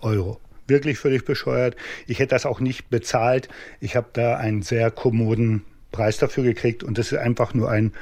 Euro. 0.00 0.40
Wirklich 0.66 0.98
völlig 0.98 1.24
bescheuert. 1.24 1.76
Ich 2.06 2.18
hätte 2.18 2.34
das 2.34 2.46
auch 2.46 2.60
nicht 2.60 2.90
bezahlt. 2.90 3.48
Ich 3.80 3.96
habe 3.96 4.08
da 4.12 4.36
einen 4.36 4.62
sehr 4.62 4.90
kommoden 4.90 5.64
Preis 5.92 6.18
dafür 6.18 6.44
gekriegt 6.44 6.82
und 6.84 6.98
das 6.98 7.12
ist 7.12 7.18
einfach 7.18 7.54
nur 7.54 7.70
ein 7.70 7.92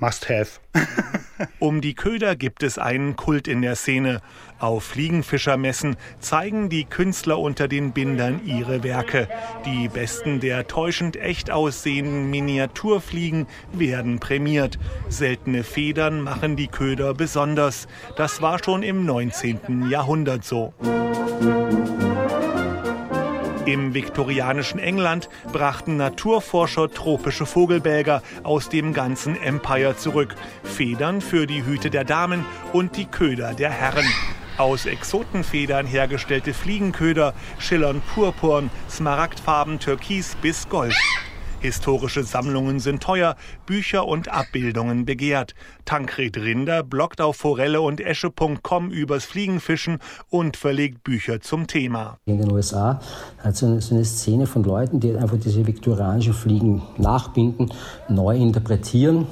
Must-have. 0.00 0.60
um 1.58 1.82
die 1.82 1.94
Köder 1.94 2.34
gibt 2.34 2.62
es 2.62 2.78
einen 2.78 3.16
Kult 3.16 3.46
in 3.46 3.60
der 3.60 3.76
Szene. 3.76 4.22
Auf 4.58 4.84
Fliegenfischermessen 4.84 5.96
zeigen 6.18 6.70
die 6.70 6.84
Künstler 6.84 7.38
unter 7.38 7.68
den 7.68 7.92
Bindern 7.92 8.40
ihre 8.46 8.82
Werke. 8.82 9.28
Die 9.66 9.88
besten 9.88 10.40
der 10.40 10.66
täuschend 10.66 11.16
echt 11.16 11.50
aussehenden 11.50 12.30
Miniaturfliegen 12.30 13.46
werden 13.72 14.20
prämiert. 14.20 14.78
Seltene 15.08 15.64
Federn 15.64 16.22
machen 16.22 16.56
die 16.56 16.68
Köder 16.68 17.12
besonders. 17.14 17.86
Das 18.16 18.40
war 18.40 18.62
schon 18.62 18.82
im 18.82 19.04
19. 19.04 19.90
Jahrhundert 19.90 20.44
so. 20.44 20.72
Im 23.70 23.94
viktorianischen 23.94 24.80
England 24.80 25.28
brachten 25.52 25.96
Naturforscher 25.96 26.90
tropische 26.90 27.46
Vogelbälger 27.46 28.20
aus 28.42 28.68
dem 28.68 28.92
ganzen 28.92 29.40
Empire 29.40 29.96
zurück. 29.96 30.34
Federn 30.64 31.20
für 31.20 31.46
die 31.46 31.64
Hüte 31.64 31.88
der 31.88 32.02
Damen 32.02 32.44
und 32.72 32.96
die 32.96 33.04
Köder 33.04 33.54
der 33.54 33.70
Herren. 33.70 34.06
Aus 34.58 34.86
Exotenfedern 34.86 35.86
hergestellte 35.86 36.52
Fliegenköder 36.52 37.32
schillern 37.60 38.02
purpurn, 38.12 38.70
smaragdfarben, 38.90 39.78
türkis 39.78 40.34
bis 40.42 40.68
gold. 40.68 40.96
Historische 41.60 42.24
Sammlungen 42.24 42.80
sind 42.80 43.02
teuer, 43.02 43.36
Bücher 43.66 44.06
und 44.06 44.28
Abbildungen 44.28 45.04
begehrt. 45.04 45.54
Tankred 45.84 46.38
Rinder 46.38 46.82
bloggt 46.82 47.20
auf 47.20 47.36
forelle 47.36 47.82
und 47.82 48.00
esche.com 48.00 48.90
übers 48.90 49.26
Fliegenfischen 49.26 49.98
und 50.30 50.56
verlegt 50.56 51.04
Bücher 51.04 51.42
zum 51.42 51.66
Thema. 51.66 52.16
In 52.24 52.38
den 52.38 52.50
USA 52.50 53.00
hat 53.38 53.54
es 53.54 53.62
eine, 53.62 53.80
so 53.82 53.94
eine 53.94 54.06
Szene 54.06 54.46
von 54.46 54.64
Leuten, 54.64 55.00
die 55.00 55.14
einfach 55.14 55.36
diese 55.36 55.66
viktorianischen 55.66 56.32
Fliegen 56.32 56.80
nachbinden, 56.96 57.70
neu 58.08 58.36
interpretieren 58.36 59.26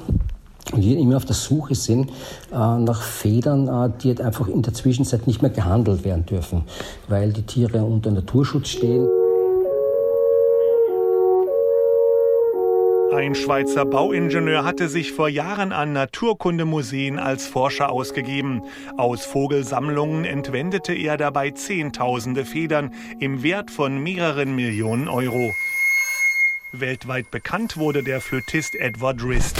und 0.71 0.81
die 0.81 0.93
immer 0.93 1.17
auf 1.17 1.25
der 1.25 1.35
Suche 1.35 1.73
sind 1.73 2.11
äh, 2.51 2.55
nach 2.55 3.01
Federn, 3.01 3.67
äh, 3.67 3.91
die 4.01 4.09
halt 4.09 4.21
einfach 4.21 4.47
in 4.47 4.61
der 4.61 4.73
Zwischenzeit 4.73 5.25
nicht 5.25 5.41
mehr 5.41 5.51
gehandelt 5.51 6.03
werden 6.03 6.27
dürfen, 6.27 6.63
weil 7.07 7.33
die 7.33 7.43
Tiere 7.43 7.83
unter 7.83 8.11
Naturschutz 8.11 8.69
stehen. 8.69 9.07
Ein 13.19 13.35
Schweizer 13.35 13.83
Bauingenieur 13.83 14.63
hatte 14.63 14.87
sich 14.87 15.11
vor 15.11 15.27
Jahren 15.27 15.73
an 15.73 15.91
Naturkundemuseen 15.91 17.19
als 17.19 17.47
Forscher 17.47 17.91
ausgegeben. 17.91 18.63
Aus 18.95 19.25
Vogelsammlungen 19.25 20.23
entwendete 20.23 20.93
er 20.93 21.17
dabei 21.17 21.51
Zehntausende 21.51 22.45
Federn 22.45 22.93
im 23.19 23.43
Wert 23.43 23.71
von 23.71 24.01
mehreren 24.01 24.55
Millionen 24.55 25.09
Euro. 25.09 25.53
Weltweit 26.71 27.29
bekannt 27.29 27.75
wurde 27.75 28.03
der 28.03 28.21
Flötist 28.21 28.75
Edward 28.75 29.21
Rist. 29.21 29.57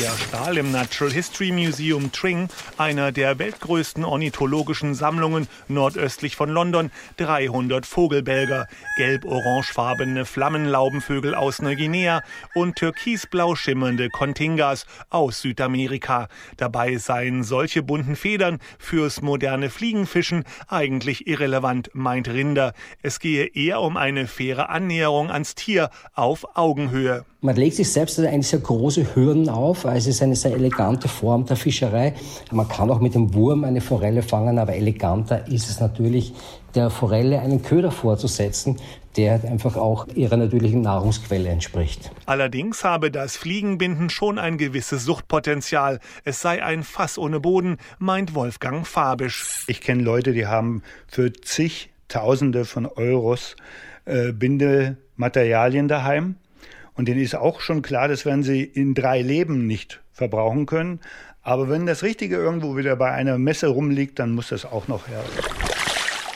Er 0.00 0.16
stahl 0.16 0.56
im 0.56 0.72
Natural 0.72 1.12
History 1.12 1.52
Museum 1.52 2.12
Tring, 2.12 2.48
einer 2.78 3.12
der 3.12 3.38
weltgrößten 3.38 4.04
ornithologischen 4.04 4.94
Sammlungen 4.94 5.48
nordöstlich 5.68 6.34
von 6.34 6.48
London, 6.48 6.90
300 7.18 7.84
Vogelbälger, 7.84 8.68
gelb-orangefarbene 8.96 10.24
Flammenlaubenvögel 10.24 11.34
aus 11.34 11.60
Neuguinea 11.60 12.22
und 12.54 12.76
türkisblau 12.76 13.54
schimmernde 13.54 14.08
Contingas 14.08 14.86
aus 15.10 15.42
Südamerika. 15.42 16.28
Dabei 16.56 16.96
seien 16.96 17.44
solche 17.44 17.82
bunten 17.82 18.16
Federn 18.16 18.60
fürs 18.78 19.20
moderne 19.20 19.68
Fliegenfischen 19.68 20.44
eigentlich 20.68 21.26
irrelevant, 21.26 21.90
meint 21.92 22.28
Rinder. 22.28 22.72
Es 23.02 23.20
gehe 23.20 23.44
eher 23.44 23.82
um 23.82 23.98
eine 23.98 24.26
faire 24.26 24.70
Annäherung 24.70 25.30
ans 25.30 25.54
Tier 25.54 25.90
auf 26.14 26.56
Augenhöhe. 26.56 27.26
Man 27.44 27.56
legt 27.56 27.74
sich 27.74 27.90
selbst 27.90 28.20
eigentlich 28.20 28.46
sehr 28.46 28.60
große 28.60 29.16
Hürden 29.16 29.48
auf. 29.48 29.81
Es 29.84 30.06
ist 30.06 30.22
eine 30.22 30.36
sehr 30.36 30.52
elegante 30.52 31.08
Form 31.08 31.44
der 31.46 31.56
Fischerei. 31.56 32.14
Man 32.50 32.68
kann 32.68 32.90
auch 32.90 33.00
mit 33.00 33.14
dem 33.14 33.34
Wurm 33.34 33.64
eine 33.64 33.80
Forelle 33.80 34.22
fangen, 34.22 34.58
aber 34.58 34.74
eleganter 34.74 35.46
ist 35.48 35.68
es 35.68 35.80
natürlich, 35.80 36.32
der 36.74 36.90
Forelle 36.90 37.40
einen 37.40 37.62
Köder 37.62 37.90
vorzusetzen, 37.90 38.76
der 39.16 39.44
einfach 39.44 39.76
auch 39.76 40.06
ihrer 40.14 40.36
natürlichen 40.36 40.80
Nahrungsquelle 40.80 41.48
entspricht. 41.48 42.10
Allerdings 42.26 42.84
habe 42.84 43.10
das 43.10 43.36
Fliegenbinden 43.36 44.08
schon 44.08 44.38
ein 44.38 44.56
gewisses 44.56 45.04
Suchtpotenzial. 45.04 46.00
Es 46.24 46.40
sei 46.40 46.62
ein 46.62 46.82
Fass 46.82 47.18
ohne 47.18 47.40
Boden, 47.40 47.76
meint 47.98 48.34
Wolfgang 48.34 48.86
Fabisch. 48.86 49.64
Ich 49.66 49.80
kenne 49.80 50.02
Leute, 50.02 50.32
die 50.32 50.46
haben 50.46 50.82
für 51.06 51.32
zigtausende 51.32 52.64
von 52.64 52.86
Euros 52.86 53.56
äh, 54.04 54.32
Bindematerialien 54.32 55.88
daheim 55.88 56.36
und 56.94 57.08
denen 57.08 57.20
ist 57.20 57.34
auch 57.34 57.60
schon 57.60 57.82
klar, 57.82 58.08
das 58.08 58.24
werden 58.24 58.42
sie 58.42 58.62
in 58.62 58.94
drei 58.94 59.22
Leben 59.22 59.66
nicht 59.66 60.00
verbrauchen 60.12 60.66
können. 60.66 61.00
Aber 61.42 61.68
wenn 61.68 61.86
das 61.86 62.02
Richtige 62.02 62.36
irgendwo 62.36 62.76
wieder 62.76 62.96
bei 62.96 63.10
einer 63.10 63.38
Messe 63.38 63.68
rumliegt, 63.68 64.18
dann 64.18 64.32
muss 64.32 64.48
das 64.48 64.64
auch 64.64 64.88
noch 64.88 65.08
her. 65.08 65.24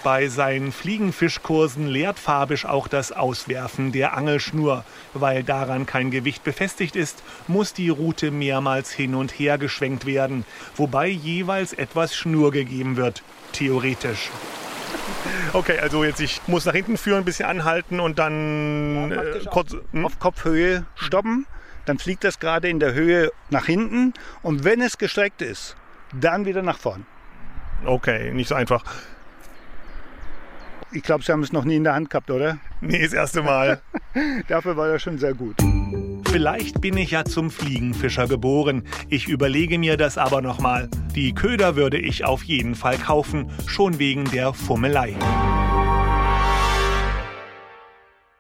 Bei 0.03 0.29
seinen 0.29 0.71
Fliegenfischkursen 0.71 1.89
lehrt 1.89 2.19
Fabisch 2.21 2.65
auch 2.65 2.87
das 2.87 3.11
Auswerfen 3.11 3.91
der 3.91 4.17
Angelschnur. 4.17 4.85
Weil 5.15 5.43
daran 5.43 5.85
kein 5.85 6.13
Gewicht 6.13 6.45
befestigt 6.45 6.95
ist, 6.95 7.25
muss 7.49 7.73
die 7.73 7.89
Rute 7.89 8.31
mehrmals 8.31 8.93
hin 8.93 9.17
und 9.17 9.33
her 9.33 9.59
geschwenkt 9.59 10.07
werden, 10.07 10.45
wobei 10.77 11.09
jeweils 11.09 11.73
etwas 11.73 12.15
Schnur 12.15 12.53
gegeben 12.53 12.97
wird, 12.97 13.25
theoretisch. 13.53 14.31
Okay, 15.53 15.79
also 15.79 16.05
jetzt 16.05 16.21
ich 16.21 16.41
muss 16.47 16.65
nach 16.65 16.75
hinten 16.75 16.97
führen, 16.97 17.19
ein 17.19 17.25
bisschen 17.25 17.49
anhalten 17.49 18.01
und 18.01 18.19
dann 18.19 19.11
ja, 19.11 19.23
äh, 19.23 19.45
kurz 19.51 19.77
hm? 19.93 20.05
auf 20.07 20.19
Kopfhöhe 20.19 20.85
stoppen. 20.95 21.47
Dann 21.85 21.99
fliegt 21.99 22.25
das 22.25 22.41
gerade 22.41 22.69
in 22.69 22.81
der 22.81 22.95
Höhe 22.95 23.31
nach 23.49 23.67
hinten 23.67 24.13
und 24.43 24.65
wenn 24.65 24.81
es 24.81 24.99
gestreckt 24.99 25.41
ist, 25.41 25.77
dann 26.13 26.45
wieder 26.45 26.63
nach 26.63 26.79
vorn. 26.79 27.07
Okay, 27.85 28.33
nicht 28.33 28.49
so 28.49 28.55
einfach. 28.55 28.83
Ich 30.93 31.03
glaube, 31.03 31.25
Sie 31.25 31.33
haben 31.33 31.43
es 31.43 31.53
noch 31.53 31.65
nie 31.65 31.77
in 31.77 31.85
der 31.85 31.95
Hand 31.95 32.11
gehabt, 32.11 32.31
oder? 32.31 32.59
Nee, 32.81 33.03
das 33.03 33.13
erste 33.13 33.43
Mal. 33.43 33.81
Dafür 34.49 34.77
war 34.77 34.89
das 34.89 35.03
schon 35.03 35.19
sehr 35.19 35.35
gut. 35.35 35.57
Vielleicht 36.31 36.81
bin 36.81 36.97
ich 36.97 37.13
ja 37.13 37.25
zum 37.25 37.51
Fliegenfischer 37.51 38.29
geboren. 38.29 38.83
Ich 39.09 39.29
überlege 39.29 39.79
mir 39.79 39.97
das 39.97 40.19
aber 40.19 40.43
nochmal. 40.43 40.89
Die 41.15 41.33
Köder 41.33 41.77
würde 41.77 41.99
ich 41.99 42.25
auf 42.25 42.43
jeden 42.43 42.75
Fall 42.75 42.99
kaufen, 42.99 43.51
schon 43.67 43.99
wegen 43.99 44.25
der 44.31 44.53
Fummelei. 44.53 45.15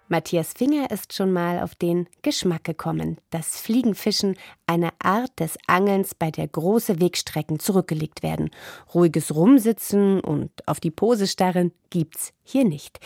Matthias 0.08 0.52
Finger 0.52 0.90
ist 0.92 1.14
schon 1.14 1.32
mal 1.32 1.60
auf 1.60 1.74
den 1.74 2.06
Geschmack 2.22 2.62
gekommen, 2.62 3.18
dass 3.30 3.58
Fliegenfischen 3.58 4.36
eine 4.66 4.90
Art 5.00 5.32
des 5.40 5.58
Angelns, 5.66 6.14
bei 6.14 6.30
der 6.30 6.46
große 6.46 7.00
Wegstrecken 7.00 7.58
zurückgelegt 7.58 8.22
werden. 8.22 8.50
Ruhiges 8.94 9.34
Rumsitzen 9.34 10.20
und 10.20 10.50
auf 10.68 10.78
die 10.78 10.92
Pose 10.92 11.26
starren 11.26 11.72
gibt's 11.90 12.32
hier 12.44 12.64
nicht. 12.64 13.00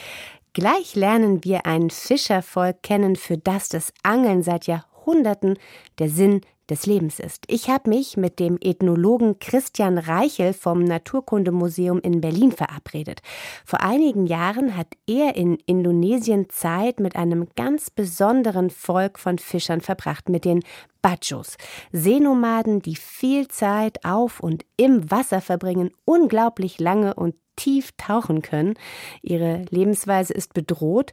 Gleich 0.52 0.96
lernen 0.96 1.44
wir 1.44 1.64
ein 1.64 1.90
Fischervolk 1.90 2.82
kennen, 2.82 3.14
für 3.14 3.38
das 3.38 3.68
das 3.68 3.92
Angeln 4.02 4.42
seit 4.42 4.66
Jahrhunderten 4.66 5.58
der 5.98 6.08
Sinn 6.08 6.40
des 6.70 6.86
Lebens 6.86 7.18
ist. 7.18 7.44
Ich 7.48 7.68
habe 7.68 7.90
mich 7.90 8.16
mit 8.16 8.38
dem 8.38 8.58
Ethnologen 8.60 9.38
Christian 9.38 9.98
Reichel 9.98 10.52
vom 10.52 10.82
Naturkundemuseum 10.82 12.00
in 12.00 12.20
Berlin 12.20 12.52
verabredet. 12.52 13.20
Vor 13.64 13.80
einigen 13.80 14.26
Jahren 14.26 14.76
hat 14.76 14.88
er 15.06 15.36
in 15.36 15.58
Indonesien 15.66 16.48
Zeit 16.48 17.00
mit 17.00 17.16
einem 17.16 17.48
ganz 17.56 17.90
besonderen 17.90 18.70
Volk 18.70 19.18
von 19.18 19.38
Fischern 19.38 19.80
verbracht, 19.80 20.28
mit 20.28 20.44
den 20.44 20.62
Bajos. 21.02 21.56
Seenomaden, 21.92 22.82
die 22.82 22.96
viel 22.96 23.48
Zeit 23.48 24.04
auf 24.04 24.40
und 24.40 24.64
im 24.76 25.10
Wasser 25.10 25.40
verbringen, 25.40 25.90
unglaublich 26.04 26.78
lange 26.80 27.14
und 27.14 27.34
tief 27.56 27.90
tauchen 27.96 28.42
können. 28.42 28.74
Ihre 29.22 29.64
Lebensweise 29.70 30.32
ist 30.32 30.54
bedroht 30.54 31.12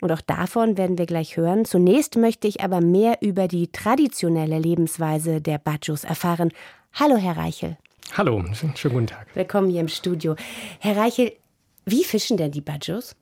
und 0.00 0.12
auch 0.12 0.20
davon 0.20 0.76
werden 0.76 0.98
wir 0.98 1.06
gleich 1.06 1.36
hören. 1.36 1.64
Zunächst 1.64 2.16
möchte 2.16 2.46
ich 2.46 2.60
aber 2.60 2.80
mehr 2.80 3.18
über 3.22 3.48
die 3.48 3.68
traditionelle 3.68 4.58
Lebensweise 4.58 5.40
der 5.40 5.58
Bajos 5.58 6.04
erfahren. 6.04 6.52
Hallo, 6.92 7.16
Herr 7.16 7.36
Reichel. 7.36 7.78
Hallo, 8.16 8.42
schönen 8.52 8.74
guten 8.94 9.06
Tag. 9.06 9.26
Willkommen 9.34 9.70
hier 9.70 9.80
im 9.80 9.88
Studio. 9.88 10.36
Herr 10.80 10.96
Reichel, 10.96 11.32
wie 11.86 12.04
fischen 12.04 12.36
denn 12.36 12.52
die 12.52 12.60
Bajos? 12.60 13.16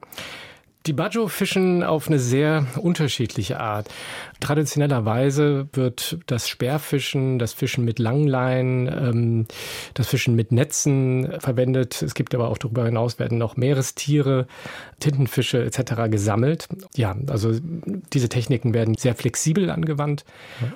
Die 0.87 0.93
Bajo 0.93 1.29
fischen 1.29 1.83
auf 1.83 2.09
eine 2.09 2.19
sehr 2.19 2.67
unterschiedliche 2.77 3.59
Art. 3.59 3.89
Traditionellerweise 4.41 5.67
wird 5.73 6.19
das 6.27 6.47
Speerfischen, 6.47 7.39
das 7.39 7.55
Fischen 7.55 7.87
mit 7.87 7.99
Langleinen, 7.99 8.89
ähm, 8.89 9.47
das 9.95 10.09
Fischen 10.09 10.35
mit 10.35 10.53
Netzen 10.53 11.41
verwendet. 11.41 12.03
Es 12.03 12.13
gibt 12.13 12.35
aber 12.35 12.51
auch 12.51 12.59
darüber 12.59 12.85
hinaus 12.85 13.19
werden 13.19 13.39
noch 13.39 13.57
Meerestiere, 13.57 14.47
Tintenfische 15.01 15.65
etc. 15.65 16.11
gesammelt. 16.11 16.69
Ja, 16.95 17.17
also 17.29 17.53
diese 18.13 18.29
Techniken 18.29 18.75
werden 18.75 18.95
sehr 18.95 19.15
flexibel 19.15 19.71
angewandt. 19.71 20.27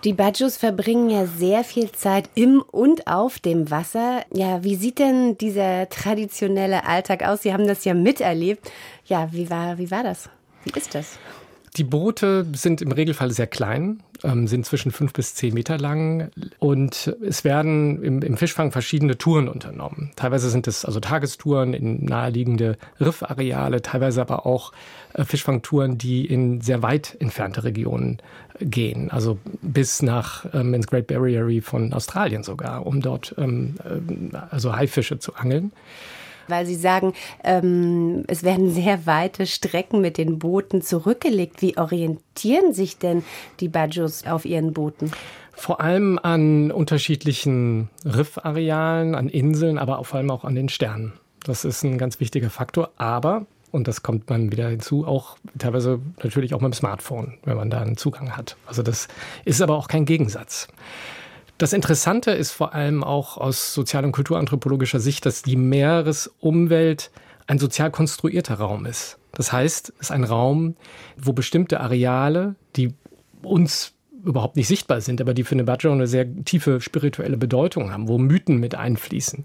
Die 0.04 0.14
Bajos 0.14 0.56
verbringen 0.56 1.10
ja 1.10 1.26
sehr 1.26 1.64
viel 1.64 1.92
Zeit 1.92 2.30
im 2.34 2.62
und 2.62 3.06
auf 3.06 3.38
dem 3.40 3.70
Wasser. 3.70 4.22
Ja, 4.32 4.64
wie 4.64 4.76
sieht 4.76 4.98
denn 5.00 5.36
dieser 5.36 5.90
traditionelle 5.90 6.86
Alltag 6.86 7.24
aus? 7.24 7.42
Sie 7.42 7.52
haben 7.52 7.66
das 7.66 7.84
ja 7.84 7.92
miterlebt. 7.92 8.70
Ja, 9.08 9.32
wie 9.32 9.48
war, 9.48 9.78
wie 9.78 9.90
war 9.90 10.02
das? 10.02 10.28
Wie 10.64 10.78
ist 10.78 10.94
das? 10.94 11.18
Die 11.76 11.84
Boote 11.84 12.46
sind 12.54 12.82
im 12.82 12.92
Regelfall 12.92 13.30
sehr 13.30 13.46
klein, 13.46 14.02
ähm, 14.24 14.46
sind 14.48 14.66
zwischen 14.66 14.90
fünf 14.90 15.12
bis 15.12 15.34
zehn 15.34 15.54
Meter 15.54 15.78
lang 15.78 16.30
und 16.58 17.14
es 17.22 17.44
werden 17.44 18.02
im, 18.02 18.22
im, 18.22 18.36
Fischfang 18.36 18.72
verschiedene 18.72 19.16
Touren 19.16 19.48
unternommen. 19.48 20.10
Teilweise 20.16 20.50
sind 20.50 20.66
es 20.66 20.84
also 20.84 20.98
Tagestouren 20.98 21.74
in 21.74 22.04
naheliegende 22.04 22.78
Riffareale, 23.00 23.82
teilweise 23.82 24.20
aber 24.20 24.44
auch 24.44 24.72
äh, 25.12 25.24
Fischfangtouren, 25.24 25.98
die 25.98 26.26
in 26.26 26.60
sehr 26.60 26.82
weit 26.82 27.16
entfernte 27.20 27.64
Regionen 27.64 28.18
gehen, 28.60 29.10
also 29.10 29.38
bis 29.62 30.02
nach 30.02 30.46
ähm, 30.52 30.74
ins 30.74 30.88
Great 30.88 31.06
Barrier 31.06 31.46
Reef 31.46 31.66
von 31.66 31.92
Australien 31.92 32.42
sogar, 32.42 32.86
um 32.86 33.00
dort 33.00 33.34
ähm, 33.38 33.76
äh, 33.84 34.36
also 34.50 34.74
Haifische 34.74 35.18
zu 35.18 35.34
angeln 35.36 35.70
weil 36.48 36.66
Sie 36.66 36.74
sagen, 36.74 37.12
ähm, 37.44 38.24
es 38.26 38.42
werden 38.42 38.70
sehr 38.70 39.06
weite 39.06 39.46
Strecken 39.46 40.00
mit 40.00 40.18
den 40.18 40.38
Booten 40.38 40.82
zurückgelegt. 40.82 41.62
Wie 41.62 41.76
orientieren 41.76 42.72
sich 42.72 42.98
denn 42.98 43.24
die 43.60 43.68
Bajos 43.68 44.26
auf 44.26 44.44
ihren 44.44 44.72
Booten? 44.72 45.10
Vor 45.52 45.80
allem 45.80 46.18
an 46.22 46.70
unterschiedlichen 46.70 47.90
Riffarealen, 48.04 49.14
an 49.14 49.28
Inseln, 49.28 49.78
aber 49.78 50.02
vor 50.04 50.18
allem 50.18 50.30
auch 50.30 50.44
an 50.44 50.54
den 50.54 50.68
Sternen. 50.68 51.14
Das 51.44 51.64
ist 51.64 51.82
ein 51.82 51.98
ganz 51.98 52.20
wichtiger 52.20 52.50
Faktor. 52.50 52.90
Aber 52.96 53.46
und 53.70 53.88
das 53.88 54.02
kommt 54.02 54.30
man 54.30 54.50
wieder 54.50 54.68
hinzu, 54.68 55.06
auch 55.06 55.36
teilweise 55.58 56.00
natürlich 56.22 56.54
auch 56.54 56.60
mit 56.60 56.72
dem 56.72 56.76
Smartphone, 56.76 57.34
wenn 57.44 57.56
man 57.56 57.70
da 57.70 57.80
einen 57.80 57.96
Zugang 57.96 58.36
hat. 58.36 58.56
Also 58.66 58.82
das 58.82 59.08
ist 59.44 59.60
aber 59.60 59.76
auch 59.76 59.88
kein 59.88 60.04
Gegensatz. 60.04 60.68
Das 61.58 61.72
Interessante 61.72 62.30
ist 62.30 62.52
vor 62.52 62.72
allem 62.72 63.02
auch 63.02 63.36
aus 63.36 63.74
sozial- 63.74 64.04
und 64.04 64.12
kulturanthropologischer 64.12 65.00
Sicht, 65.00 65.26
dass 65.26 65.42
die 65.42 65.56
Meeresumwelt 65.56 67.10
ein 67.48 67.58
sozial 67.58 67.90
konstruierter 67.90 68.54
Raum 68.54 68.86
ist. 68.86 69.18
Das 69.32 69.52
heißt, 69.52 69.92
es 69.96 70.00
ist 70.02 70.10
ein 70.12 70.22
Raum, 70.22 70.76
wo 71.16 71.32
bestimmte 71.32 71.80
Areale, 71.80 72.54
die 72.76 72.94
uns 73.42 73.94
überhaupt 74.24 74.56
nicht 74.56 74.68
sichtbar 74.68 75.00
sind, 75.00 75.20
aber 75.20 75.34
die 75.34 75.44
für 75.44 75.54
eine 75.54 75.64
Badger 75.64 75.92
eine 75.92 76.06
sehr 76.06 76.26
tiefe 76.44 76.80
spirituelle 76.80 77.36
Bedeutung 77.36 77.92
haben, 77.92 78.08
wo 78.08 78.18
Mythen 78.18 78.58
mit 78.58 78.74
einfließen. 78.74 79.44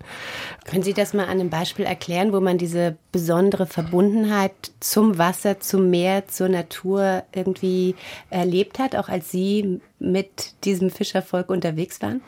Können 0.66 0.84
Sie 0.84 0.94
das 0.94 1.14
mal 1.14 1.24
an 1.24 1.40
einem 1.40 1.50
Beispiel 1.50 1.86
erklären, 1.86 2.34
wo 2.34 2.40
man 2.40 2.58
diese 2.58 2.98
besondere 3.12 3.66
Verbundenheit 3.66 4.54
zum 4.80 5.18
Wasser, 5.18 5.60
zum 5.60 5.90
Meer, 5.90 6.28
zur 6.28 6.50
Natur 6.50 7.24
irgendwie 7.34 7.96
erlebt 8.30 8.80
hat, 8.80 8.96
auch 8.96 9.10
als 9.10 9.32
Sie 9.32 9.80
mit 10.00 10.54
diesem 10.64 10.90
Fischervolk 10.90 11.50
unterwegs 11.50 12.02
waren? 12.02 12.22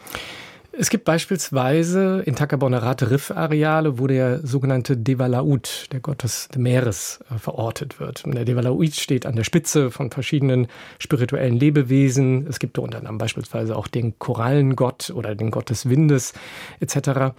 Es 0.78 0.90
gibt 0.90 1.06
beispielsweise 1.06 2.22
in 2.26 2.36
Takabonerate 2.36 3.10
Riffareale, 3.10 3.98
wo 3.98 4.08
der 4.08 4.46
sogenannte 4.46 4.98
Devalaut, 4.98 5.88
der 5.94 6.02
Gott 6.02 6.24
des 6.24 6.50
Meeres, 6.58 7.20
äh, 7.34 7.38
verortet 7.38 8.00
wird. 8.00 8.26
Und 8.26 8.36
der 8.36 8.44
Devalaut 8.44 8.94
steht 8.94 9.26
an 9.26 9.38
der 9.38 9.46
Spitze 9.46 9.90
von 9.90 10.12
verschiedenen 10.12 10.68
spirituellen 11.00 11.56
Lebewesen. 11.56 12.46
Es 12.48 12.60
gibt 12.60 12.78
unter 12.78 12.98
anderem 12.98 13.18
beispielsweise 13.18 13.76
auch 13.76 13.88
den 13.88 14.20
Korallengott 14.20 15.12
oder 15.12 15.34
den 15.34 15.50
Gott 15.50 15.70
des 15.70 15.88
Windes 15.90 16.34
etc. 16.82 17.36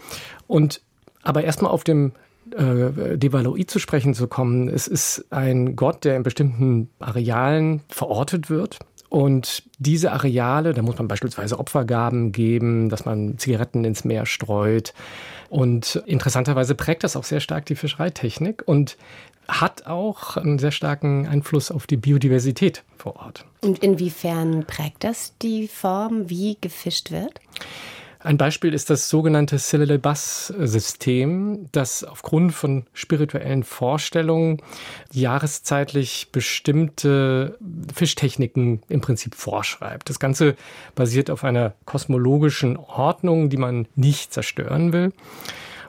Und 0.46 0.81
aber 1.22 1.44
erstmal 1.44 1.72
auf 1.72 1.85
dem 1.85 2.12
äh, 2.57 3.18
Devaloid 3.18 3.70
zu 3.70 3.79
sprechen 3.79 4.14
zu 4.14 4.29
kommen. 4.29 4.68
Es 4.68 4.87
ist 4.87 5.27
ein 5.31 5.77
Gott, 5.77 6.05
der 6.05 6.16
in 6.16 6.22
bestimmten 6.22 6.88
Arealen 7.01 7.83
verortet 7.88 8.49
wird. 8.49 8.79
Und 9.09 9.62
diese 9.79 10.12
Areale, 10.12 10.75
da 10.75 10.83
muss 10.83 10.99
man 10.99 11.09
beispielsweise 11.09 11.59
Opfergaben 11.59 12.33
geben, 12.33 12.88
dass 12.88 13.05
man 13.05 13.38
Zigaretten 13.38 13.85
ins 13.85 14.05
Meer 14.05 14.27
streut. 14.27 14.95
Und 15.49 16.03
interessanterweise 16.07 16.75
prägt 16.75 17.05
das 17.05 17.16
auch 17.16 17.25
sehr 17.25 17.40
stark 17.40 17.66
die 17.66 17.77
Fischereitechnik 17.77 18.62
und 18.66 18.97
hat 19.49 19.87
auch 19.87 20.37
einen 20.37 20.59
sehr 20.59 20.73
starken 20.73 21.27
Einfluss 21.27 21.71
auf 21.71 21.87
die 21.87 21.97
Biodiversität 21.97 22.83
vor 22.99 23.16
Ort. 23.16 23.45
Und 23.61 23.79
inwiefern 23.79 24.64
prägt 24.66 25.05
das 25.05 25.35
die 25.40 25.69
Form, 25.69 26.29
wie 26.29 26.57
gefischt 26.61 27.11
wird? 27.12 27.40
Ein 28.27 28.39
Beispiel 28.39 28.75
ist 28.75 28.91
das 28.91 29.09
sogenannte 29.09 29.57
Syllabus-System, 29.57 31.69
das 31.71 32.03
aufgrund 32.03 32.53
von 32.53 32.85
spirituellen 32.93 33.62
Vorstellungen 33.62 34.61
jahreszeitlich 35.12 36.31
bestimmte 36.33 37.57
Fischtechniken 37.95 38.83
im 38.89 39.01
Prinzip 39.01 39.37
vorschreibt. 39.37 40.11
Das 40.11 40.19
Ganze 40.19 40.57
basiert 40.97 41.31
auf 41.31 41.45
einer 41.45 41.75
kosmologischen 41.85 42.77
Ordnung, 42.77 43.49
die 43.49 43.59
man 43.59 43.87
nicht 43.95 44.35
zerstören 44.35 44.93
will. 44.93 45.12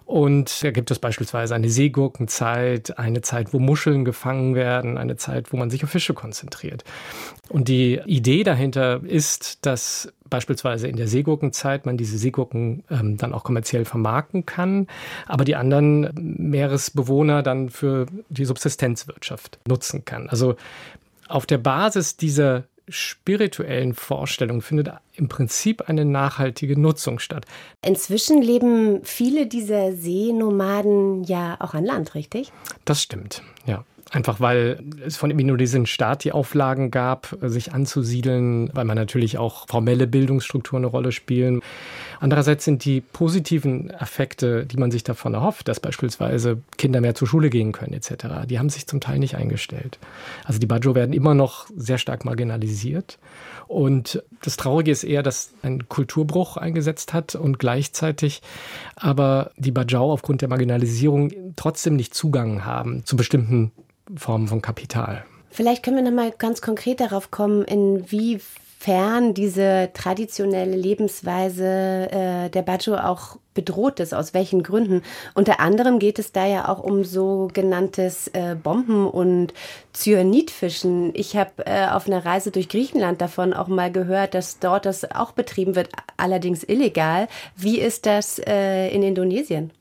Und 0.08 0.64
da 0.64 0.72
gibt 0.72 0.90
es 0.90 1.00
beispielsweise 1.00 1.54
eine 1.54 1.70
Seegurkenzeit, 1.70 2.98
eine 2.98 3.22
Zeit, 3.22 3.54
wo 3.54 3.60
Muscheln 3.60 4.06
gefangen 4.06 4.56
werden, 4.56 4.98
eine 4.98 5.18
Zeit, 5.18 5.52
wo 5.52 5.58
man 5.58 5.70
sich 5.70 5.84
auf 5.84 5.90
Fische 5.90 6.14
konzentriert. 6.14 6.86
Und 7.50 7.68
die 7.68 8.00
Idee 8.06 8.44
dahinter 8.44 9.02
ist, 9.04 9.66
dass 9.66 10.14
beispielsweise 10.30 10.88
in 10.88 10.96
der 10.96 11.10
Seegurkenzeit 11.10 11.86
man 11.86 11.98
diese 11.98 12.18
Seegurken 12.18 12.86
ähm, 12.90 13.18
dann 13.18 13.34
auch 13.34 13.44
kommerziell 13.44 13.84
vermarkten 13.84 14.46
kann, 14.46 14.88
aber 15.26 15.44
die 15.44 15.58
anderen 15.58 16.10
Meeresbewohner 16.38 17.44
dann 17.44 17.70
für 17.70 18.06
die 18.30 18.46
Subsistenzwirtschaft 18.46 19.60
nutzen 19.68 20.06
kann. 20.06 20.30
Also 20.30 20.56
auf 21.28 21.46
der 21.46 21.58
Basis 21.58 22.16
dieser 22.16 22.64
spirituellen 22.90 23.94
Vorstellung 23.94 24.62
findet 24.62 24.90
im 25.14 25.28
Prinzip 25.28 25.90
eine 25.90 26.06
nachhaltige 26.06 26.80
Nutzung 26.80 27.20
statt. 27.20 27.46
Inzwischen 27.86 28.42
leben 28.42 29.04
viele 29.04 29.48
dieser 29.48 29.94
Seenomaden 29.94 31.24
ja 31.24 31.58
auch 31.60 31.74
an 31.74 31.86
Land, 31.86 32.16
richtig? 32.16 32.52
Das 32.86 33.02
stimmt, 33.02 33.42
ja. 33.66 33.84
Einfach 34.12 34.40
weil 34.40 34.82
es 35.06 35.18
von 35.18 35.30
dem 35.30 35.40
indonesischen 35.40 35.86
Staat 35.86 36.24
die 36.24 36.32
Auflagen 36.32 36.92
gab, 36.92 37.38
sich 37.42 37.74
anzusiedeln, 37.74 38.70
weil 38.74 38.86
man 38.86 38.96
natürlich 38.96 39.38
auch 39.38 39.68
formelle 39.68 40.08
Bildungsstrukturen 40.08 40.84
eine 40.84 40.92
Rolle 40.92 41.12
spielen. 41.12 41.62
Andererseits 42.20 42.64
sind 42.64 42.86
die 42.86 43.02
positiven 43.02 43.90
Effekte, 43.90 44.66
die 44.66 44.78
man 44.78 44.92
sich 44.92 45.04
davon 45.04 45.34
erhofft, 45.34 45.68
dass 45.68 45.82
beispielsweise 45.82 46.62
Kinder 46.78 47.02
mehr 47.02 47.16
zur 47.16 47.28
Schule 47.28 47.50
gehen 47.50 47.74
können 47.74 47.94
etc., 47.94 48.48
die 48.50 48.60
haben 48.60 48.70
sich 48.70 48.88
zum 48.88 49.02
Teil 49.02 49.20
nicht 49.20 49.36
eingestellt. 49.36 50.00
Also 50.46 50.60
die 50.60 50.68
Bajo 50.68 50.96
werden 50.96 51.14
immer 51.14 51.34
noch 51.34 51.68
sehr 51.76 51.98
stark 51.98 52.24
marginalisiert. 52.24 53.20
Und 53.68 54.24
das 54.42 54.56
Traurige 54.56 54.92
ist 54.92 55.04
eher, 55.04 55.24
dass 55.24 55.52
ein 55.62 55.90
Kulturbruch 55.90 56.56
eingesetzt 56.56 57.14
hat 57.14 57.36
und 57.36 57.60
gleichzeitig 57.60 58.42
aber 58.96 59.52
die 59.58 59.72
Bajau 59.72 60.14
aufgrund 60.14 60.42
der 60.42 60.48
Marginalisierung 60.48 61.32
trotzdem 61.58 61.98
nicht 61.98 62.14
Zugang 62.14 62.64
haben 62.64 63.06
zu 63.06 63.18
bestimmten 63.18 63.74
Formen 64.16 64.48
von 64.48 64.62
Kapital. 64.62 65.26
Vielleicht 65.50 65.84
können 65.84 65.96
wir 65.96 66.04
noch 66.04 66.12
mal 66.12 66.32
ganz 66.32 66.62
konkret 66.62 67.00
darauf 67.00 67.32
kommen, 67.32 67.64
inwiefern 67.66 69.34
diese 69.34 69.90
traditionelle 69.94 70.76
Lebensweise 70.76 72.12
äh, 72.12 72.50
der 72.50 72.62
Bajo 72.62 72.96
auch 72.96 73.38
bedroht 73.56 74.00
ist, 74.00 74.14
aus 74.14 74.36
welchen 74.36 74.62
Gründen. 74.62 75.02
Unter 75.34 75.60
anderem 75.60 75.98
geht 75.98 76.20
es 76.20 76.32
da 76.32 76.46
ja 76.46 76.70
auch 76.70 76.84
um 76.84 77.04
sogenanntes 77.04 78.28
äh, 78.30 78.56
Bomben- 78.56 79.10
und 79.10 79.52
Cyanidfischen. 79.96 81.12
Ich 81.16 81.36
habe 81.36 81.66
äh, 81.66 81.88
auf 81.88 82.06
einer 82.06 82.24
Reise 82.24 82.52
durch 82.52 82.70
Griechenland 82.70 83.20
davon 83.20 83.54
auch 83.54 83.68
mal 83.68 83.92
gehört, 83.92 84.36
dass 84.36 84.60
dort 84.60 84.86
das 84.86 85.10
auch 85.10 85.32
betrieben 85.32 85.76
wird, 85.76 85.90
allerdings 86.18 86.64
illegal. 86.64 87.28
Wie 87.56 87.80
ist 87.80 88.06
das 88.06 88.40
äh, 88.46 88.90
in 88.90 89.02
Indonesien? 89.02 89.72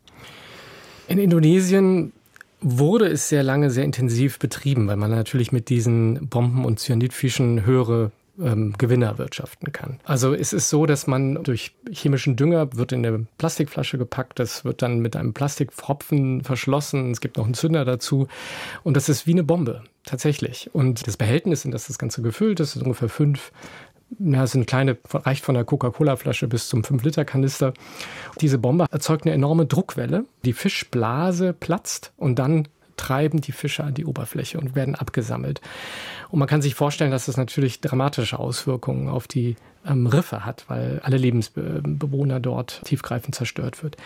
In 1.08 1.18
Indonesien 1.18 2.12
wurde 2.68 3.06
es 3.06 3.28
sehr 3.28 3.44
lange 3.44 3.70
sehr 3.70 3.84
intensiv 3.84 4.40
betrieben, 4.40 4.88
weil 4.88 4.96
man 4.96 5.10
natürlich 5.12 5.52
mit 5.52 5.68
diesen 5.68 6.28
Bomben- 6.28 6.64
und 6.64 6.80
Cyanidfischen 6.80 7.64
höhere 7.64 8.10
ähm, 8.42 8.74
Gewinne 8.76 9.06
erwirtschaften 9.06 9.72
kann. 9.72 10.00
Also 10.04 10.34
es 10.34 10.52
ist 10.52 10.68
so, 10.68 10.84
dass 10.84 11.06
man 11.06 11.42
durch 11.44 11.72
chemischen 11.90 12.34
Dünger 12.34 12.76
wird 12.76 12.90
in 12.90 13.06
eine 13.06 13.26
Plastikflasche 13.38 13.98
gepackt, 13.98 14.40
das 14.40 14.64
wird 14.64 14.82
dann 14.82 14.98
mit 14.98 15.14
einem 15.14 15.32
Plastikpfropfen 15.32 16.42
verschlossen, 16.42 17.12
es 17.12 17.20
gibt 17.20 17.36
noch 17.36 17.44
einen 17.44 17.54
Zünder 17.54 17.84
dazu 17.84 18.26
und 18.82 18.96
das 18.96 19.08
ist 19.08 19.28
wie 19.28 19.32
eine 19.32 19.44
Bombe, 19.44 19.84
tatsächlich. 20.04 20.68
Und 20.74 21.06
das 21.06 21.16
Behältnis, 21.16 21.64
in 21.64 21.70
das 21.70 21.86
das 21.86 21.98
Ganze 21.98 22.20
gefüllt 22.20 22.58
ist, 22.58 22.74
ist 22.74 22.82
ungefähr 22.82 23.08
fünf 23.08 23.52
ja, 24.18 24.46
sind 24.46 24.66
kleine, 24.66 24.96
reicht 25.10 25.44
von 25.44 25.54
der 25.54 25.64
Coca-Cola-Flasche 25.64 26.48
bis 26.48 26.68
zum 26.68 26.82
5-Liter-Kanister. 26.82 27.74
Diese 28.40 28.58
Bombe 28.58 28.86
erzeugt 28.90 29.26
eine 29.26 29.34
enorme 29.34 29.66
Druckwelle. 29.66 30.24
Die 30.44 30.52
Fischblase 30.52 31.52
platzt 31.52 32.12
und 32.16 32.38
dann 32.38 32.68
treiben 32.96 33.40
die 33.40 33.52
Fische 33.52 33.84
an 33.84 33.94
die 33.94 34.06
Oberfläche 34.06 34.58
und 34.58 34.74
werden 34.74 34.94
abgesammelt. 34.94 35.60
Und 36.30 36.38
man 36.38 36.48
kann 36.48 36.62
sich 36.62 36.74
vorstellen, 36.74 37.10
dass 37.10 37.26
das 37.26 37.36
natürlich 37.36 37.80
dramatische 37.80 38.38
Auswirkungen 38.38 39.08
auf 39.08 39.28
die 39.28 39.56
ähm, 39.86 40.06
Riffe 40.06 40.44
hat, 40.44 40.64
weil 40.68 41.00
alle 41.02 41.16
Lebensbewohner 41.16 42.40
dort 42.40 42.82
tiefgreifend 42.84 43.34
zerstört 43.34 43.82
wird. 43.82 43.96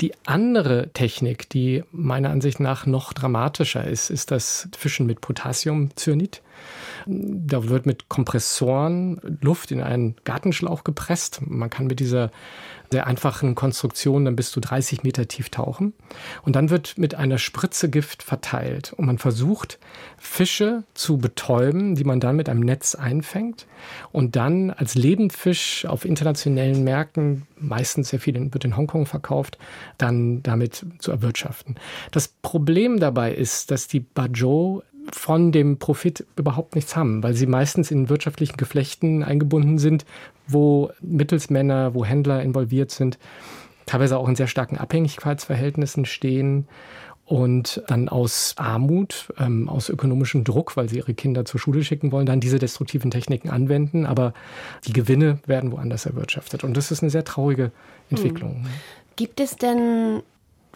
Die 0.00 0.12
andere 0.26 0.90
Technik, 0.92 1.48
die 1.48 1.84
meiner 1.92 2.30
Ansicht 2.30 2.60
nach 2.60 2.86
noch 2.86 3.12
dramatischer 3.12 3.84
ist, 3.86 4.10
ist 4.10 4.30
das 4.30 4.68
Fischen 4.76 5.06
mit 5.06 5.20
Potassiumcyanid. 5.20 6.42
Da 7.06 7.68
wird 7.68 7.86
mit 7.86 8.08
Kompressoren 8.08 9.20
Luft 9.40 9.70
in 9.70 9.82
einen 9.82 10.16
Gartenschlauch 10.24 10.84
gepresst. 10.84 11.40
Man 11.46 11.70
kann 11.70 11.86
mit 11.86 12.00
dieser 12.00 12.30
sehr 12.94 13.08
einfachen 13.08 13.56
Konstruktion 13.56 14.24
dann 14.24 14.36
bis 14.36 14.52
zu 14.52 14.60
30 14.60 15.02
Meter 15.02 15.26
tief 15.26 15.50
tauchen. 15.50 15.94
Und 16.42 16.54
dann 16.54 16.70
wird 16.70 16.96
mit 16.96 17.16
einer 17.16 17.38
Spritze 17.38 17.90
Gift 17.90 18.22
verteilt. 18.22 18.92
Und 18.92 19.06
man 19.06 19.18
versucht, 19.18 19.80
Fische 20.16 20.84
zu 20.94 21.18
betäuben, 21.18 21.96
die 21.96 22.04
man 22.04 22.20
dann 22.20 22.36
mit 22.36 22.48
einem 22.48 22.60
Netz 22.60 22.94
einfängt 22.94 23.66
und 24.12 24.36
dann 24.36 24.70
als 24.70 24.94
Lebendfisch 24.94 25.86
auf 25.86 26.04
internationalen 26.04 26.84
Märkten, 26.84 27.48
meistens 27.58 28.10
sehr 28.10 28.20
viel 28.20 28.34
wird 28.52 28.64
in 28.64 28.76
Hongkong 28.76 29.06
verkauft, 29.06 29.58
dann 29.98 30.44
damit 30.44 30.86
zu 31.00 31.10
erwirtschaften. 31.10 31.74
Das 32.12 32.28
Problem 32.28 33.00
dabei 33.00 33.34
ist, 33.34 33.72
dass 33.72 33.88
die 33.88 34.00
Bajau 34.00 34.84
von 35.12 35.52
dem 35.52 35.78
Profit 35.78 36.24
überhaupt 36.36 36.74
nichts 36.74 36.96
haben, 36.96 37.22
weil 37.22 37.34
sie 37.34 37.46
meistens 37.46 37.90
in 37.90 38.08
wirtschaftlichen 38.08 38.56
Geflechten 38.56 39.22
eingebunden 39.22 39.78
sind, 39.78 40.04
wo 40.46 40.90
Mittelsmänner, 41.00 41.94
wo 41.94 42.04
Händler 42.04 42.42
involviert 42.42 42.90
sind, 42.90 43.18
teilweise 43.86 44.18
auch 44.18 44.28
in 44.28 44.36
sehr 44.36 44.46
starken 44.46 44.78
Abhängigkeitsverhältnissen 44.78 46.04
stehen 46.04 46.66
und 47.26 47.82
dann 47.88 48.08
aus 48.08 48.54
Armut, 48.58 49.32
ähm, 49.38 49.68
aus 49.68 49.88
ökonomischem 49.88 50.44
Druck, 50.44 50.76
weil 50.76 50.88
sie 50.88 50.98
ihre 50.98 51.14
Kinder 51.14 51.44
zur 51.44 51.58
Schule 51.58 51.82
schicken 51.82 52.12
wollen, 52.12 52.26
dann 52.26 52.40
diese 52.40 52.58
destruktiven 52.58 53.10
Techniken 53.10 53.48
anwenden, 53.48 54.04
aber 54.04 54.34
die 54.86 54.92
Gewinne 54.92 55.38
werden 55.46 55.72
woanders 55.72 56.06
erwirtschaftet. 56.06 56.64
Und 56.64 56.76
das 56.76 56.90
ist 56.90 57.02
eine 57.02 57.10
sehr 57.10 57.24
traurige 57.24 57.72
Entwicklung. 58.10 58.64
Hm. 58.64 58.66
Gibt 59.16 59.40
es 59.40 59.56
denn 59.56 60.22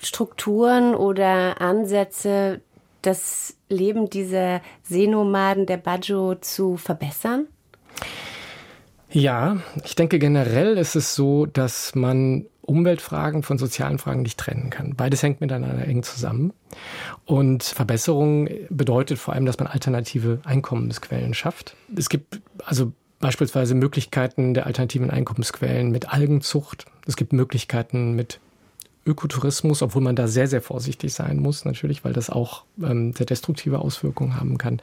Strukturen 0.01 0.95
oder 0.95 1.61
Ansätze, 1.61 2.61
das 3.03 3.57
Leben 3.69 4.11
dieser 4.11 4.61
Seenomaden 4.83 5.67
der 5.67 5.77
Bajo 5.77 6.35
zu 6.37 6.77
verbessern? 6.77 7.47
Ja, 9.11 9.59
ich 9.85 9.94
denke 9.94 10.18
generell 10.18 10.77
ist 10.77 10.94
es 10.94 11.14
so, 11.14 11.47
dass 11.47 11.94
man 11.94 12.47
Umweltfragen 12.61 13.42
von 13.42 13.57
sozialen 13.57 13.99
Fragen 13.99 14.23
nicht 14.23 14.38
trennen 14.38 14.68
kann. 14.68 14.94
Beides 14.94 15.23
hängt 15.23 15.40
miteinander 15.40 15.87
eng 15.87 16.03
zusammen. 16.03 16.53
Und 17.25 17.62
Verbesserung 17.62 18.51
bedeutet 18.68 19.18
vor 19.18 19.33
allem, 19.33 19.47
dass 19.47 19.59
man 19.59 19.68
alternative 19.68 20.40
Einkommensquellen 20.44 21.33
schafft. 21.33 21.75
Es 21.97 22.11
gibt 22.11 22.42
also 22.62 22.92
beispielsweise 23.21 23.75
Möglichkeiten 23.75 24.53
der 24.53 24.66
alternativen 24.66 25.11
Einkommensquellen 25.11 25.90
mit 25.90 26.12
Algenzucht. 26.12 26.85
Es 27.07 27.16
gibt 27.16 27.33
Möglichkeiten 27.33 28.12
mit 28.12 28.38
Ökotourismus, 29.07 29.81
obwohl 29.81 30.03
man 30.03 30.14
da 30.16 30.29
sehr, 30.29 30.47
sehr 30.47 30.61
vorsichtig 30.61 31.14
sein 31.14 31.38
muss, 31.38 31.64
natürlich, 31.64 32.05
weil 32.05 32.12
das 32.12 32.29
auch 32.29 32.64
ähm, 32.83 33.14
sehr 33.14 33.25
destruktive 33.25 33.79
Auswirkungen 33.79 34.38
haben 34.38 34.59
kann. 34.59 34.83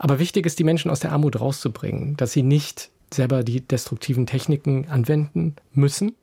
Aber 0.00 0.18
wichtig 0.18 0.44
ist, 0.46 0.58
die 0.58 0.64
Menschen 0.64 0.90
aus 0.90 0.98
der 0.98 1.12
Armut 1.12 1.40
rauszubringen, 1.40 2.16
dass 2.16 2.32
sie 2.32 2.42
nicht 2.42 2.90
selber 3.14 3.42
die 3.42 3.60
destruktiven 3.60 4.26
Techniken 4.26 4.88
anwenden 4.88 5.56
müssen 5.72 6.14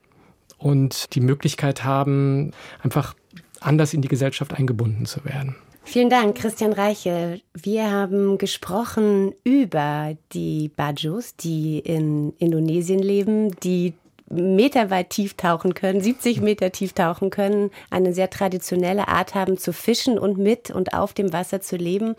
und 0.57 1.15
die 1.15 1.21
Möglichkeit 1.21 1.83
haben, 1.83 2.51
einfach 2.81 3.15
anders 3.59 3.93
in 3.93 4.01
die 4.01 4.07
Gesellschaft 4.07 4.53
eingebunden 4.53 5.05
zu 5.05 5.23
werden. 5.25 5.55
Vielen 5.83 6.09
Dank, 6.09 6.35
Christian 6.35 6.73
Reichel. 6.73 7.41
Wir 7.55 7.89
haben 7.89 8.37
gesprochen 8.37 9.33
über 9.43 10.15
die 10.33 10.69
Bajos, 10.69 11.35
die 11.35 11.79
in 11.79 12.33
Indonesien 12.37 12.99
leben, 12.99 13.55
die 13.61 13.93
meterweit 14.29 15.09
tief 15.09 15.35
tauchen 15.35 15.73
können, 15.73 16.01
70 16.01 16.41
Meter 16.41 16.71
tief 16.71 16.93
tauchen 16.93 17.29
können, 17.29 17.71
eine 17.89 18.13
sehr 18.13 18.29
traditionelle 18.29 19.07
Art 19.07 19.35
haben 19.35 19.57
zu 19.57 19.73
fischen 19.73 20.17
und 20.19 20.37
mit 20.37 20.71
und 20.71 20.93
auf 20.93 21.13
dem 21.13 21.33
Wasser 21.33 21.61
zu 21.61 21.75
leben, 21.75 22.15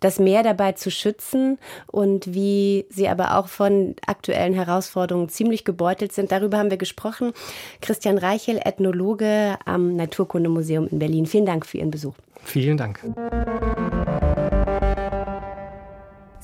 das 0.00 0.18
Meer 0.18 0.42
dabei 0.42 0.72
zu 0.72 0.90
schützen 0.90 1.58
und 1.86 2.34
wie 2.34 2.86
sie 2.90 3.08
aber 3.08 3.38
auch 3.38 3.48
von 3.48 3.94
aktuellen 4.06 4.54
Herausforderungen 4.54 5.28
ziemlich 5.28 5.64
gebeutelt 5.64 6.12
sind. 6.12 6.32
Darüber 6.32 6.58
haben 6.58 6.70
wir 6.70 6.78
gesprochen. 6.78 7.32
Christian 7.80 8.18
Reichel, 8.18 8.60
Ethnologe 8.64 9.56
am 9.64 9.96
Naturkundemuseum 9.96 10.88
in 10.88 10.98
Berlin. 10.98 11.26
Vielen 11.26 11.46
Dank 11.46 11.66
für 11.66 11.78
Ihren 11.78 11.90
Besuch. 11.90 12.14
Vielen 12.44 12.76
Dank. 12.76 13.00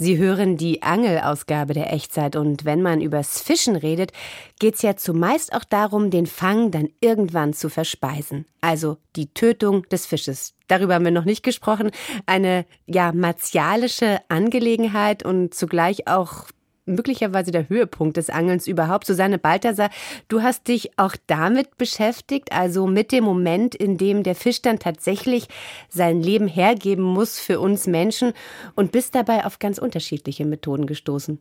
Sie 0.01 0.17
hören 0.17 0.57
die 0.57 0.83
Angelausgabe 0.83 1.75
der 1.75 1.93
Echtzeit 1.93 2.37
und 2.37 2.65
wenn 2.65 2.83
man 2.83 3.01
übers 3.01 3.41
Fischen 3.41 3.75
redet, 3.75 4.13
geht's 4.61 4.83
ja 4.83 4.95
zumeist 4.95 5.53
auch 5.53 5.65
darum, 5.65 6.11
den 6.11 6.27
Fang 6.27 6.71
dann 6.71 6.89
irgendwann 7.01 7.53
zu 7.53 7.69
verspeisen. 7.69 8.47
Also 8.61 8.99
die 9.17 9.35
Tötung 9.35 9.83
des 9.89 10.07
Fisches. 10.07 10.55
Darüber 10.69 10.95
haben 10.95 11.05
wir 11.05 11.11
noch 11.11 11.25
nicht 11.25 11.43
gesprochen. 11.43 11.91
Eine 12.27 12.65
ja 12.87 13.11
martialische 13.13 14.21
Angelegenheit 14.29 15.25
und 15.25 15.53
zugleich 15.53 16.07
auch 16.07 16.45
möglicherweise 16.89 17.51
der 17.51 17.69
Höhepunkt 17.69 18.17
des 18.17 18.31
Angelns 18.31 18.67
überhaupt. 18.67 19.07
Susanne 19.07 19.39
Balthasar, 19.39 19.91
du 20.29 20.43
hast 20.43 20.69
dich 20.69 20.99
auch 20.99 21.15
damit 21.27 21.77
beschäftigt, 21.77 22.53
also 22.53 22.87
mit 22.87 23.13
dem 23.13 23.25
Moment, 23.25 23.75
in 23.75 23.99
dem 23.99 24.23
der 24.23 24.35
Fisch 24.35 24.63
dann 24.63 24.79
tatsächlich 24.79 25.49
sein 25.89 26.23
Leben 26.23 26.49
hergeben 26.49 27.05
muss 27.05 27.39
für 27.39 27.61
uns 27.61 27.87
Menschen 27.87 28.33
und 28.75 28.93
bist 28.93 29.15
dabei 29.15 29.45
auf 29.45 29.59
ganz 29.59 29.79
unterschiedliche 29.79 30.45
Methoden 30.45 30.87
gestoßen. 30.87 31.39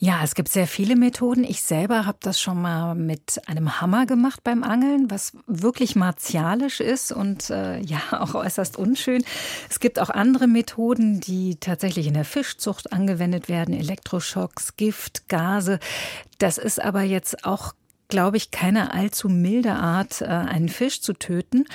Ja, 0.00 0.20
es 0.22 0.36
gibt 0.36 0.48
sehr 0.48 0.68
viele 0.68 0.94
Methoden. 0.94 1.42
Ich 1.42 1.62
selber 1.62 2.06
habe 2.06 2.18
das 2.20 2.40
schon 2.40 2.62
mal 2.62 2.94
mit 2.94 3.40
einem 3.46 3.80
Hammer 3.80 4.06
gemacht 4.06 4.44
beim 4.44 4.62
Angeln, 4.62 5.10
was 5.10 5.32
wirklich 5.48 5.96
martialisch 5.96 6.78
ist 6.78 7.10
und 7.10 7.50
äh, 7.50 7.80
ja 7.82 8.00
auch 8.12 8.34
äußerst 8.34 8.76
unschön. 8.76 9.24
Es 9.68 9.80
gibt 9.80 9.98
auch 9.98 10.10
andere 10.10 10.46
Methoden, 10.46 11.18
die 11.18 11.56
tatsächlich 11.56 12.06
in 12.06 12.14
der 12.14 12.24
Fischzucht 12.24 12.92
angewendet 12.92 13.48
werden, 13.48 13.74
Elektroschocks, 13.74 14.76
Gift, 14.76 15.28
Gase. 15.28 15.80
Das 16.38 16.58
ist 16.58 16.80
aber 16.80 17.02
jetzt 17.02 17.44
auch 17.44 17.74
glaube 18.08 18.38
ich, 18.38 18.50
keine 18.50 18.94
allzu 18.94 19.28
milde 19.28 19.74
Art, 19.74 20.22
äh, 20.22 20.24
einen 20.24 20.70
Fisch 20.70 21.02
zu 21.02 21.12
töten. 21.12 21.66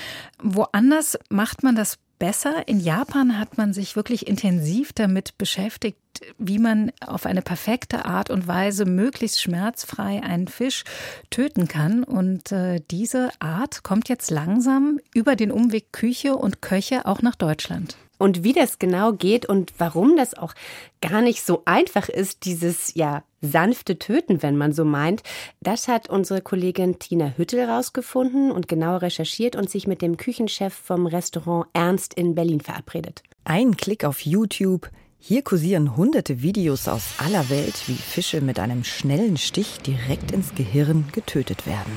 Woanders 0.42 1.20
macht 1.30 1.62
man 1.62 1.76
das 1.76 2.00
besser. 2.20 2.68
In 2.68 2.80
Japan 2.80 3.40
hat 3.40 3.58
man 3.58 3.74
sich 3.74 3.96
wirklich 3.96 4.28
intensiv 4.28 4.94
damit 4.94 5.38
beschäftigt, 5.38 5.98
wie 6.38 6.60
man 6.60 6.92
auf 7.06 7.26
eine 7.26 7.42
perfekte 7.42 8.06
Art 8.06 8.30
und 8.30 8.48
Weise 8.48 8.86
möglichst 8.86 9.42
schmerzfrei 9.42 10.22
einen 10.22 10.48
Fisch 10.48 10.84
töten 11.30 11.68
kann. 11.68 12.04
Und 12.04 12.52
äh, 12.52 12.82
diese 12.92 13.30
Art 13.40 13.84
kommt 13.84 14.10
jetzt 14.10 14.32
langsam 14.32 15.00
über 15.14 15.36
den 15.36 15.52
Umweg 15.52 15.92
Küche 15.92 16.36
und 16.36 16.62
Köche 16.62 17.06
auch 17.06 17.22
nach 17.22 17.36
Deutschland. 17.36 17.98
Und 18.18 18.44
wie 18.44 18.54
das 18.54 18.80
genau 18.80 19.14
geht 19.14 19.46
und 19.46 19.74
warum 19.78 20.16
das 20.16 20.34
auch 20.34 20.54
gar 21.02 21.22
nicht 21.22 21.44
so 21.44 21.64
einfach 21.66 22.10
ist, 22.10 22.46
dieses 22.46 22.94
ja 22.94 23.24
sanfte 23.42 24.00
Töten, 24.00 24.42
wenn 24.42 24.56
man 24.56 24.72
so 24.72 24.86
meint, 24.86 25.24
das 25.62 25.88
hat 25.88 26.10
unsere 26.10 26.42
Kollegin 26.42 27.00
Tina 27.00 27.34
Hüttel 27.36 27.66
rausgefunden 27.66 28.52
und 28.52 28.68
genau 28.68 28.98
recherchiert 28.98 29.56
und 29.56 29.70
sich 29.70 29.88
mit 29.88 30.02
dem 30.02 30.18
Küchenchef 30.18 30.74
vom 30.74 31.06
Restaurant 31.06 31.68
Ernst 31.74 32.14
in 32.14 32.36
Berlin 32.36 32.62
verabredet. 32.62 33.24
Ein 33.44 33.76
Klick 33.76 34.06
auf 34.06 34.22
YouTube, 34.22 34.90
hier 35.20 35.42
kursieren 35.42 35.96
hunderte 35.96 36.42
Videos 36.42 36.88
aus 36.88 37.16
aller 37.18 37.50
Welt, 37.50 37.88
wie 37.88 37.96
Fische 37.96 38.42
mit 38.42 38.60
einem 38.60 38.84
schnellen 38.84 39.38
Stich 39.38 39.80
direkt 39.80 40.32
ins 40.32 40.54
Gehirn 40.56 41.06
getötet 41.12 41.66
werden. 41.68 41.92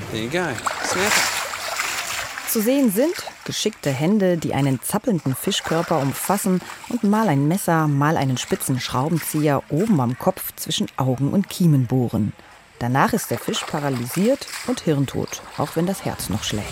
Zu 2.48 2.62
sehen 2.62 2.92
sind 2.92 3.14
geschickte 3.44 3.90
Hände, 3.90 4.37
die 4.37 4.54
einen 4.54 4.80
zappelnden 4.80 5.35
Fischkörper 5.35 5.98
umfassen 5.98 6.61
und 6.88 7.02
mal 7.04 7.28
ein 7.28 7.48
Messer, 7.48 7.88
mal 7.88 8.16
einen 8.16 8.38
spitzen 8.38 8.80
Schraubenzieher 8.80 9.62
oben 9.68 10.00
am 10.00 10.18
Kopf 10.18 10.54
zwischen 10.56 10.87
Augen 10.96 11.32
und 11.32 11.50
Kiemen 11.50 11.87
bohren. 11.87 12.32
Danach 12.78 13.12
ist 13.12 13.30
der 13.30 13.38
Fisch 13.38 13.64
paralysiert 13.64 14.46
und 14.66 14.80
hirntot, 14.80 15.42
auch 15.59 15.76
wenn 15.76 15.87
das 15.87 16.04
Herz 16.04 16.28
noch 16.28 16.44
schlägt. 16.44 16.66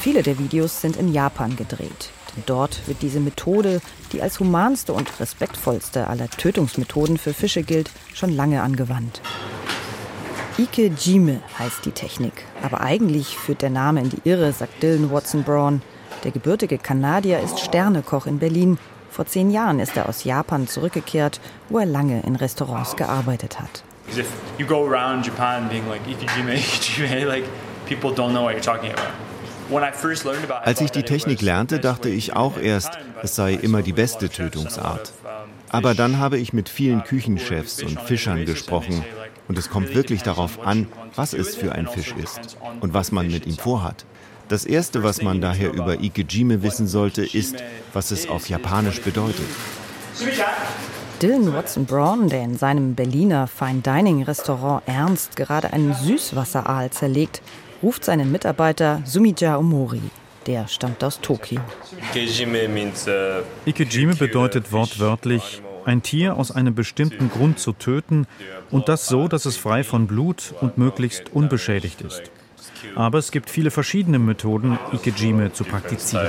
Viele 0.00 0.22
der 0.22 0.38
Videos 0.38 0.80
sind 0.80 0.96
in 0.96 1.12
Japan 1.12 1.56
gedreht. 1.56 2.10
Denn 2.34 2.44
dort 2.46 2.86
wird 2.86 3.02
diese 3.02 3.20
Methode, 3.20 3.80
die 4.12 4.22
als 4.22 4.40
humanste 4.40 4.92
und 4.92 5.20
respektvollste 5.20 6.06
aller 6.06 6.28
Tötungsmethoden 6.28 7.18
für 7.18 7.34
Fische 7.34 7.62
gilt, 7.62 7.90
schon 8.14 8.34
lange 8.34 8.62
angewandt. 8.62 9.20
Ike 10.58 10.90
Jime 10.98 11.40
heißt 11.58 11.84
die 11.84 11.92
Technik, 11.92 12.44
aber 12.62 12.80
eigentlich 12.80 13.38
führt 13.38 13.62
der 13.62 13.70
Name 13.70 14.00
in 14.00 14.10
die 14.10 14.20
Irre, 14.24 14.52
sagt 14.52 14.82
Dylan 14.82 15.10
Watson 15.10 15.42
Braun. 15.42 15.80
Der 16.24 16.32
gebürtige 16.32 16.76
Kanadier 16.78 17.40
ist 17.40 17.60
Sternekoch 17.60 18.26
in 18.26 18.38
Berlin. 18.38 18.78
Vor 19.10 19.26
zehn 19.26 19.50
Jahren 19.50 19.80
ist 19.80 19.96
er 19.96 20.08
aus 20.08 20.24
Japan 20.24 20.68
zurückgekehrt, 20.68 21.40
wo 21.68 21.78
er 21.78 21.86
lange 21.86 22.22
in 22.22 22.36
Restaurants 22.36 22.96
gearbeitet 22.96 23.60
hat. 23.60 23.82
If 24.16 24.26
you 24.58 24.66
go 24.66 24.86
around 24.86 25.24
Japan 25.24 25.68
being 25.68 25.88
like 25.88 26.02
Ikejime, 26.06 26.54
Ikejime, 26.56 27.26
like 27.26 27.44
people 27.86 28.10
don't 28.10 28.30
know 28.30 28.42
what 28.42 28.54
you're 28.54 28.60
talking 28.60 28.90
about. 28.90 29.30
Als 30.64 30.80
ich 30.80 30.90
die 30.90 31.04
Technik 31.04 31.42
lernte, 31.42 31.78
dachte 31.78 32.08
ich 32.08 32.34
auch 32.34 32.58
erst, 32.58 32.98
es 33.22 33.36
sei 33.36 33.54
immer 33.54 33.82
die 33.82 33.92
beste 33.92 34.28
Tötungsart. 34.28 35.12
Aber 35.68 35.94
dann 35.94 36.18
habe 36.18 36.38
ich 36.38 36.52
mit 36.52 36.68
vielen 36.68 37.04
Küchenchefs 37.04 37.80
und 37.80 38.00
Fischern 38.00 38.44
gesprochen 38.46 39.04
und 39.50 39.58
es 39.58 39.68
kommt 39.68 39.96
wirklich 39.96 40.22
darauf 40.22 40.64
an, 40.64 40.86
was 41.16 41.32
es 41.34 41.56
für 41.56 41.72
ein 41.72 41.88
Fisch 41.88 42.14
ist 42.16 42.56
und 42.80 42.94
was 42.94 43.10
man 43.10 43.26
mit 43.26 43.48
ihm 43.48 43.56
vorhat. 43.56 44.04
Das 44.46 44.64
Erste, 44.64 45.02
was 45.02 45.22
man 45.22 45.40
daher 45.40 45.72
über 45.72 46.00
Ikejime 46.00 46.62
wissen 46.62 46.86
sollte, 46.86 47.24
ist, 47.24 47.56
was 47.92 48.12
es 48.12 48.28
auf 48.28 48.48
Japanisch 48.48 49.00
bedeutet. 49.00 49.48
Dylan 51.20 51.52
Watson 51.52 51.84
Braun, 51.84 52.28
der 52.28 52.44
in 52.44 52.56
seinem 52.56 52.94
Berliner 52.94 53.48
Fine 53.48 53.80
Dining 53.80 54.22
Restaurant 54.22 54.84
Ernst 54.86 55.34
gerade 55.34 55.72
einen 55.72 55.94
Süßwasseraal 55.94 56.90
zerlegt, 56.90 57.42
ruft 57.82 58.04
seinen 58.04 58.30
Mitarbeiter 58.30 59.02
Sumija 59.04 59.58
Omori. 59.58 60.02
Der 60.46 60.68
stammt 60.68 61.02
aus 61.02 61.20
Tokio. 61.20 61.60
Ikejime 63.66 64.14
bedeutet 64.14 64.70
wortwörtlich, 64.70 65.60
ein 65.84 66.02
Tier 66.02 66.36
aus 66.36 66.50
einem 66.50 66.74
bestimmten 66.74 67.30
Grund 67.30 67.58
zu 67.58 67.72
töten 67.72 68.26
und 68.70 68.88
das 68.88 69.06
so, 69.06 69.28
dass 69.28 69.46
es 69.46 69.56
frei 69.56 69.84
von 69.84 70.06
Blut 70.06 70.54
und 70.60 70.78
möglichst 70.78 71.32
unbeschädigt 71.32 72.00
ist. 72.02 72.30
Aber 72.94 73.18
es 73.18 73.30
gibt 73.30 73.50
viele 73.50 73.70
verschiedene 73.70 74.18
Methoden, 74.18 74.78
Ikejime 74.92 75.52
zu 75.52 75.64
praktizieren. 75.64 76.28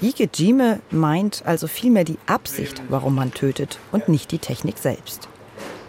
Ikejime 0.00 0.80
meint 0.90 1.42
also 1.46 1.66
vielmehr 1.66 2.04
die 2.04 2.18
Absicht, 2.26 2.82
warum 2.88 3.14
man 3.14 3.32
tötet 3.32 3.78
und 3.92 4.08
nicht 4.08 4.30
die 4.32 4.38
Technik 4.38 4.78
selbst. 4.78 5.28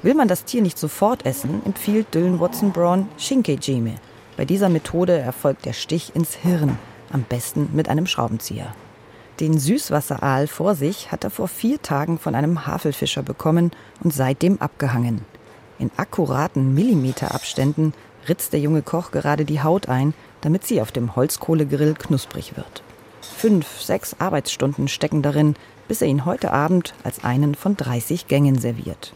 Will 0.02 0.16
man 0.16 0.28
das 0.28 0.46
Tier 0.46 0.62
nicht 0.62 0.78
sofort 0.78 1.26
essen, 1.26 1.62
empfiehlt 1.66 2.14
Dylan 2.14 2.40
Watson 2.40 2.72
Braun 2.72 3.08
Shinkejime, 3.18 3.96
bei 4.36 4.46
dieser 4.46 4.70
Methode 4.70 5.18
erfolgt 5.18 5.66
der 5.66 5.74
Stich 5.74 6.16
ins 6.16 6.34
Hirn, 6.36 6.80
am 7.12 7.24
besten 7.24 7.70
mit 7.74 7.88
einem 7.88 8.08
Schraubenzieher. 8.08 8.74
Den 9.44 9.60
Süßwasseraal 9.60 10.48
vor 10.48 10.74
sich 10.74 11.12
hat 11.12 11.26
er 11.26 11.30
vor 11.30 11.50
vier 11.50 11.82
Tagen 11.82 12.18
von 12.18 12.34
einem 12.34 12.66
Havelfischer 12.66 13.24
bekommen 13.24 13.72
und 14.02 14.14
seitdem 14.14 14.62
abgehangen. 14.62 15.26
In 15.80 15.92
akkuraten 15.98 16.74
Millimeterabständen 16.74 17.94
ritzt 18.30 18.54
der 18.54 18.62
junge 18.62 18.82
Koch 18.82 19.12
gerade 19.12 19.44
die 19.44 19.62
Haut 19.62 19.90
ein, 19.90 20.14
damit 20.40 20.66
sie 20.66 20.82
auf 20.82 20.94
dem 20.94 21.18
Holzkohlegrill 21.18 21.96
knusprig 21.96 22.56
wird. 22.56 22.84
Fünf, 23.20 23.82
sechs 23.82 24.16
Arbeitsstunden 24.18 24.88
stecken 24.88 25.22
darin, 25.22 25.56
bis 25.90 26.02
er 26.02 26.08
ihn 26.08 26.24
heute 26.24 26.54
Abend 26.54 26.94
als 27.04 27.26
einen 27.26 27.54
von 27.54 27.76
30 27.76 28.30
Gängen 28.30 28.58
serviert. 28.58 29.14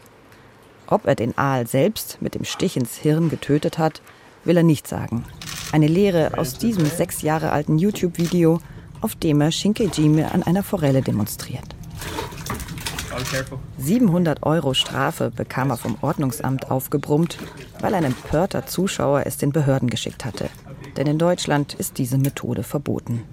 Ob 0.86 1.06
er 1.06 1.14
den 1.14 1.38
Aal 1.38 1.66
selbst 1.66 2.20
mit 2.20 2.34
dem 2.34 2.44
Stich 2.44 2.76
ins 2.76 2.96
Hirn 2.96 3.30
getötet 3.30 3.78
hat, 3.78 4.02
will 4.44 4.58
er 4.58 4.62
nicht 4.62 4.88
sagen. 4.88 5.24
Eine 5.72 5.86
Lehre 5.86 6.36
aus 6.36 6.58
diesem 6.58 6.84
sechs 6.84 7.22
Jahre 7.22 7.50
alten 7.50 7.78
YouTube-Video, 7.78 8.60
auf 9.00 9.14
dem 9.14 9.40
er 9.40 9.52
Shinkejime 9.52 10.32
an 10.32 10.42
einer 10.42 10.62
Forelle 10.62 11.02
demonstriert. 11.02 11.74
700 13.78 14.42
Euro 14.42 14.74
Strafe 14.74 15.30
bekam 15.34 15.70
er 15.70 15.76
vom 15.76 15.96
Ordnungsamt 16.00 16.70
aufgebrummt, 16.70 17.38
weil 17.80 17.94
ein 17.94 18.04
empörter 18.04 18.66
Zuschauer 18.66 19.22
es 19.26 19.36
den 19.38 19.52
Behörden 19.52 19.90
geschickt 19.90 20.24
hatte. 20.24 20.48
Denn 20.96 21.06
in 21.06 21.18
Deutschland 21.18 21.74
ist 21.74 21.98
diese 21.98 22.18
Methode 22.18 22.62
verboten. 22.62 23.24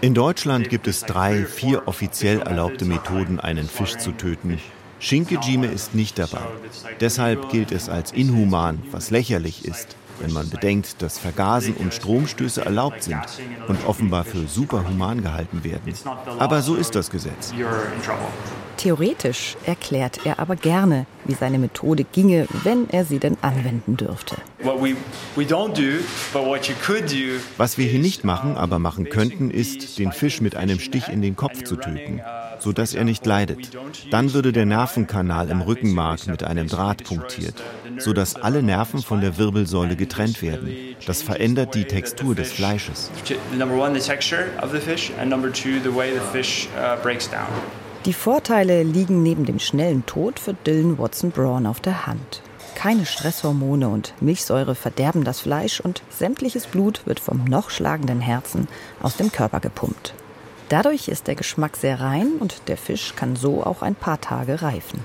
In 0.00 0.14
Deutschland 0.14 0.68
gibt 0.68 0.86
es 0.86 1.00
drei, 1.00 1.44
vier 1.44 1.88
offiziell 1.88 2.42
erlaubte 2.42 2.84
Methoden, 2.84 3.40
einen 3.40 3.68
Fisch 3.68 3.96
zu 3.96 4.12
töten. 4.12 4.60
Shinkejime 5.00 5.66
ist 5.66 5.94
nicht 5.94 6.18
dabei. 6.18 6.42
Deshalb 7.00 7.50
gilt 7.50 7.72
es 7.72 7.88
als 7.88 8.12
inhuman, 8.12 8.82
was 8.92 9.10
lächerlich 9.10 9.64
ist 9.64 9.96
wenn 10.20 10.32
man 10.32 10.48
bedenkt, 10.48 11.02
dass 11.02 11.18
Vergasen 11.18 11.74
und 11.74 11.92
Stromstöße 11.94 12.64
erlaubt 12.64 13.02
sind 13.02 13.22
und 13.68 13.84
offenbar 13.86 14.24
für 14.24 14.46
superhuman 14.46 15.22
gehalten 15.22 15.64
werden. 15.64 15.94
Aber 16.38 16.62
so 16.62 16.74
ist 16.74 16.94
das 16.94 17.10
Gesetz. 17.10 17.52
Theoretisch 18.76 19.56
erklärt 19.64 20.20
er 20.24 20.38
aber 20.38 20.56
gerne, 20.56 21.06
wie 21.26 21.34
seine 21.34 21.58
Methode 21.58 22.04
ginge, 22.04 22.46
wenn 22.62 22.88
er 22.90 23.04
sie 23.04 23.18
denn 23.18 23.36
anwenden 23.42 23.96
dürfte. 23.96 24.36
Was 27.56 27.78
wir 27.78 27.86
hier 27.86 28.00
nicht 28.00 28.24
machen, 28.24 28.56
aber 28.56 28.78
machen 28.78 29.08
könnten, 29.08 29.50
ist, 29.50 29.98
den 29.98 30.12
Fisch 30.12 30.40
mit 30.40 30.56
einem 30.56 30.78
Stich 30.78 31.08
in 31.08 31.22
den 31.22 31.36
Kopf 31.36 31.62
zu 31.64 31.76
töten 31.76 32.20
sodass 32.64 32.94
er 32.94 33.04
nicht 33.04 33.24
leidet. 33.26 33.70
Dann 34.10 34.32
würde 34.32 34.52
der 34.52 34.66
Nervenkanal 34.66 35.48
im 35.50 35.60
Rückenmark 35.60 36.26
mit 36.26 36.42
einem 36.42 36.68
Draht 36.68 37.04
punktiert, 37.04 37.62
sodass 37.98 38.36
alle 38.36 38.62
Nerven 38.62 39.02
von 39.02 39.20
der 39.20 39.38
Wirbelsäule 39.38 39.96
getrennt 39.96 40.42
werden. 40.42 40.74
Das 41.06 41.22
verändert 41.22 41.74
die 41.74 41.84
Textur 41.84 42.34
des 42.34 42.52
Fleisches. 42.52 43.10
Die 48.06 48.12
Vorteile 48.12 48.82
liegen 48.82 49.22
neben 49.22 49.46
dem 49.46 49.58
schnellen 49.58 50.04
Tod 50.04 50.38
für 50.38 50.52
Dylan 50.52 50.98
Watson 50.98 51.30
Braun 51.30 51.66
auf 51.66 51.80
der 51.80 52.06
Hand. 52.06 52.42
Keine 52.74 53.06
Stresshormone 53.06 53.88
und 53.88 54.12
Milchsäure 54.20 54.74
verderben 54.74 55.24
das 55.24 55.40
Fleisch 55.40 55.80
und 55.80 56.02
sämtliches 56.10 56.66
Blut 56.66 57.06
wird 57.06 57.18
vom 57.18 57.44
noch 57.44 57.70
schlagenden 57.70 58.20
Herzen 58.20 58.68
aus 59.00 59.16
dem 59.16 59.32
Körper 59.32 59.60
gepumpt. 59.60 60.12
Dadurch 60.68 61.08
ist 61.08 61.28
der 61.28 61.34
Geschmack 61.34 61.78
sehr 61.78 61.98
rein 61.98 62.32
und 62.40 62.68
der 62.68 62.76
Fisch 62.76 63.14
kann 63.16 63.36
so 63.36 63.64
auch 63.64 63.80
ein 63.80 63.94
paar 63.94 64.20
Tage 64.20 64.60
reifen. 64.60 65.00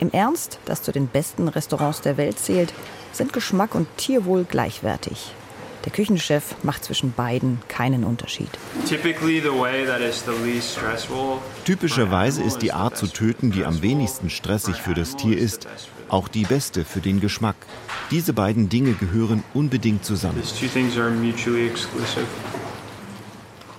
Im 0.00 0.10
Ernst, 0.10 0.58
das 0.64 0.82
zu 0.82 0.90
den 0.90 1.06
besten 1.06 1.46
Restaurants 1.46 2.00
der 2.00 2.16
Welt 2.16 2.40
zählt, 2.40 2.74
sind 3.12 3.32
Geschmack 3.32 3.76
und 3.76 3.86
Tierwohl 3.96 4.42
gleichwertig. 4.42 5.32
Der 5.84 5.92
Küchenchef 5.92 6.54
macht 6.62 6.84
zwischen 6.84 7.12
beiden 7.12 7.60
keinen 7.68 8.04
Unterschied. 8.04 8.48
Typischerweise 11.64 12.42
ist 12.42 12.58
die 12.58 12.72
Art 12.72 12.96
zu 12.96 13.06
töten, 13.06 13.50
die 13.50 13.64
am 13.64 13.82
wenigsten 13.82 14.30
stressig 14.30 14.76
für 14.76 14.94
das 14.94 15.16
Tier 15.16 15.36
ist, 15.36 15.68
auch 16.08 16.28
die 16.28 16.44
beste 16.44 16.84
für 16.84 17.00
den 17.00 17.20
Geschmack. 17.20 17.56
Diese 18.10 18.32
beiden 18.32 18.68
Dinge 18.68 18.94
gehören 18.94 19.44
unbedingt 19.52 20.04
zusammen. 20.04 20.42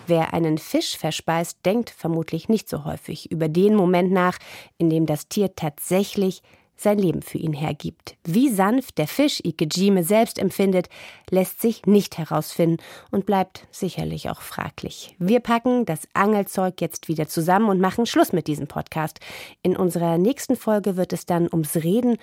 Wer 0.08 0.34
einen 0.34 0.58
Fisch 0.60 0.98
verspeist, 0.98 1.58
denkt 1.66 1.90
vermutlich 1.90 2.48
nicht 2.50 2.70
so 2.70 2.86
häufig 2.86 3.32
über 3.32 3.50
den 3.50 3.76
Moment 3.76 4.12
nach, 4.12 4.38
in 4.78 4.92
dem 4.92 5.08
das 5.08 5.28
Tier 5.28 5.56
tatsächlich 5.56 6.44
sein 6.76 7.00
Leben 7.00 7.22
für 7.22 7.38
ihn 7.38 7.54
hergibt. 7.54 8.16
Wie 8.24 8.50
sanft 8.50 8.98
der 8.98 9.08
Fisch 9.08 9.42
Ikejime 9.44 10.04
selbst 10.04 10.40
empfindet, 10.40 10.90
lässt 11.30 11.62
sich 11.62 11.86
nicht 11.86 12.18
herausfinden 12.18 12.78
und 13.12 13.26
bleibt 13.26 13.68
sicherlich 13.72 14.30
auch 14.30 14.42
fraglich. 14.42 15.16
Wir 15.20 15.40
packen 15.40 15.86
das 15.86 16.08
Angelzeug 16.14 16.82
jetzt 16.82 17.08
wieder 17.08 17.28
zusammen 17.28 17.70
und 17.70 17.80
machen 17.80 18.06
Schluss 18.06 18.34
mit 18.34 18.48
diesem 18.48 18.68
Podcast. 18.68 19.20
In 19.62 19.76
unserer 19.76 20.18
nächsten 20.18 20.56
Folge 20.56 20.98
wird 20.98 21.14
es 21.14 21.26
dann 21.26 21.48
ums 21.52 21.76
Reden 21.76 22.18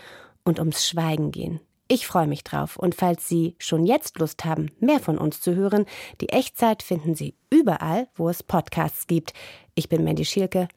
und 0.45 0.59
ums 0.59 0.87
Schweigen 0.87 1.31
gehen. 1.31 1.61
Ich 1.89 2.07
freue 2.07 2.27
mich 2.27 2.43
drauf 2.43 2.79
und 2.79 2.95
falls 2.95 3.29
Sie 3.29 3.55
schon 3.59 3.85
jetzt 3.85 4.19
Lust 4.19 4.47
haben, 4.47 4.71
mehr 4.81 4.99
von 4.99 5.19
uns 5.19 5.43
zu 5.43 5.55
hören, 5.55 5.85
die 6.23 6.31
Echtzeit 6.31 6.83
finden 6.83 7.15
Sie 7.15 7.35
überall, 7.51 8.09
wo 8.15 8.31
es 8.31 8.43
Podcasts 8.43 9.07
gibt. 9.07 9.35
Ich 9.75 9.91
bin 9.91 10.03
Mandy 10.03 10.25
Schielke. 10.25 10.69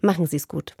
Machen 0.00 0.26
Sie 0.26 0.36
es 0.36 0.48
gut. 0.48 0.74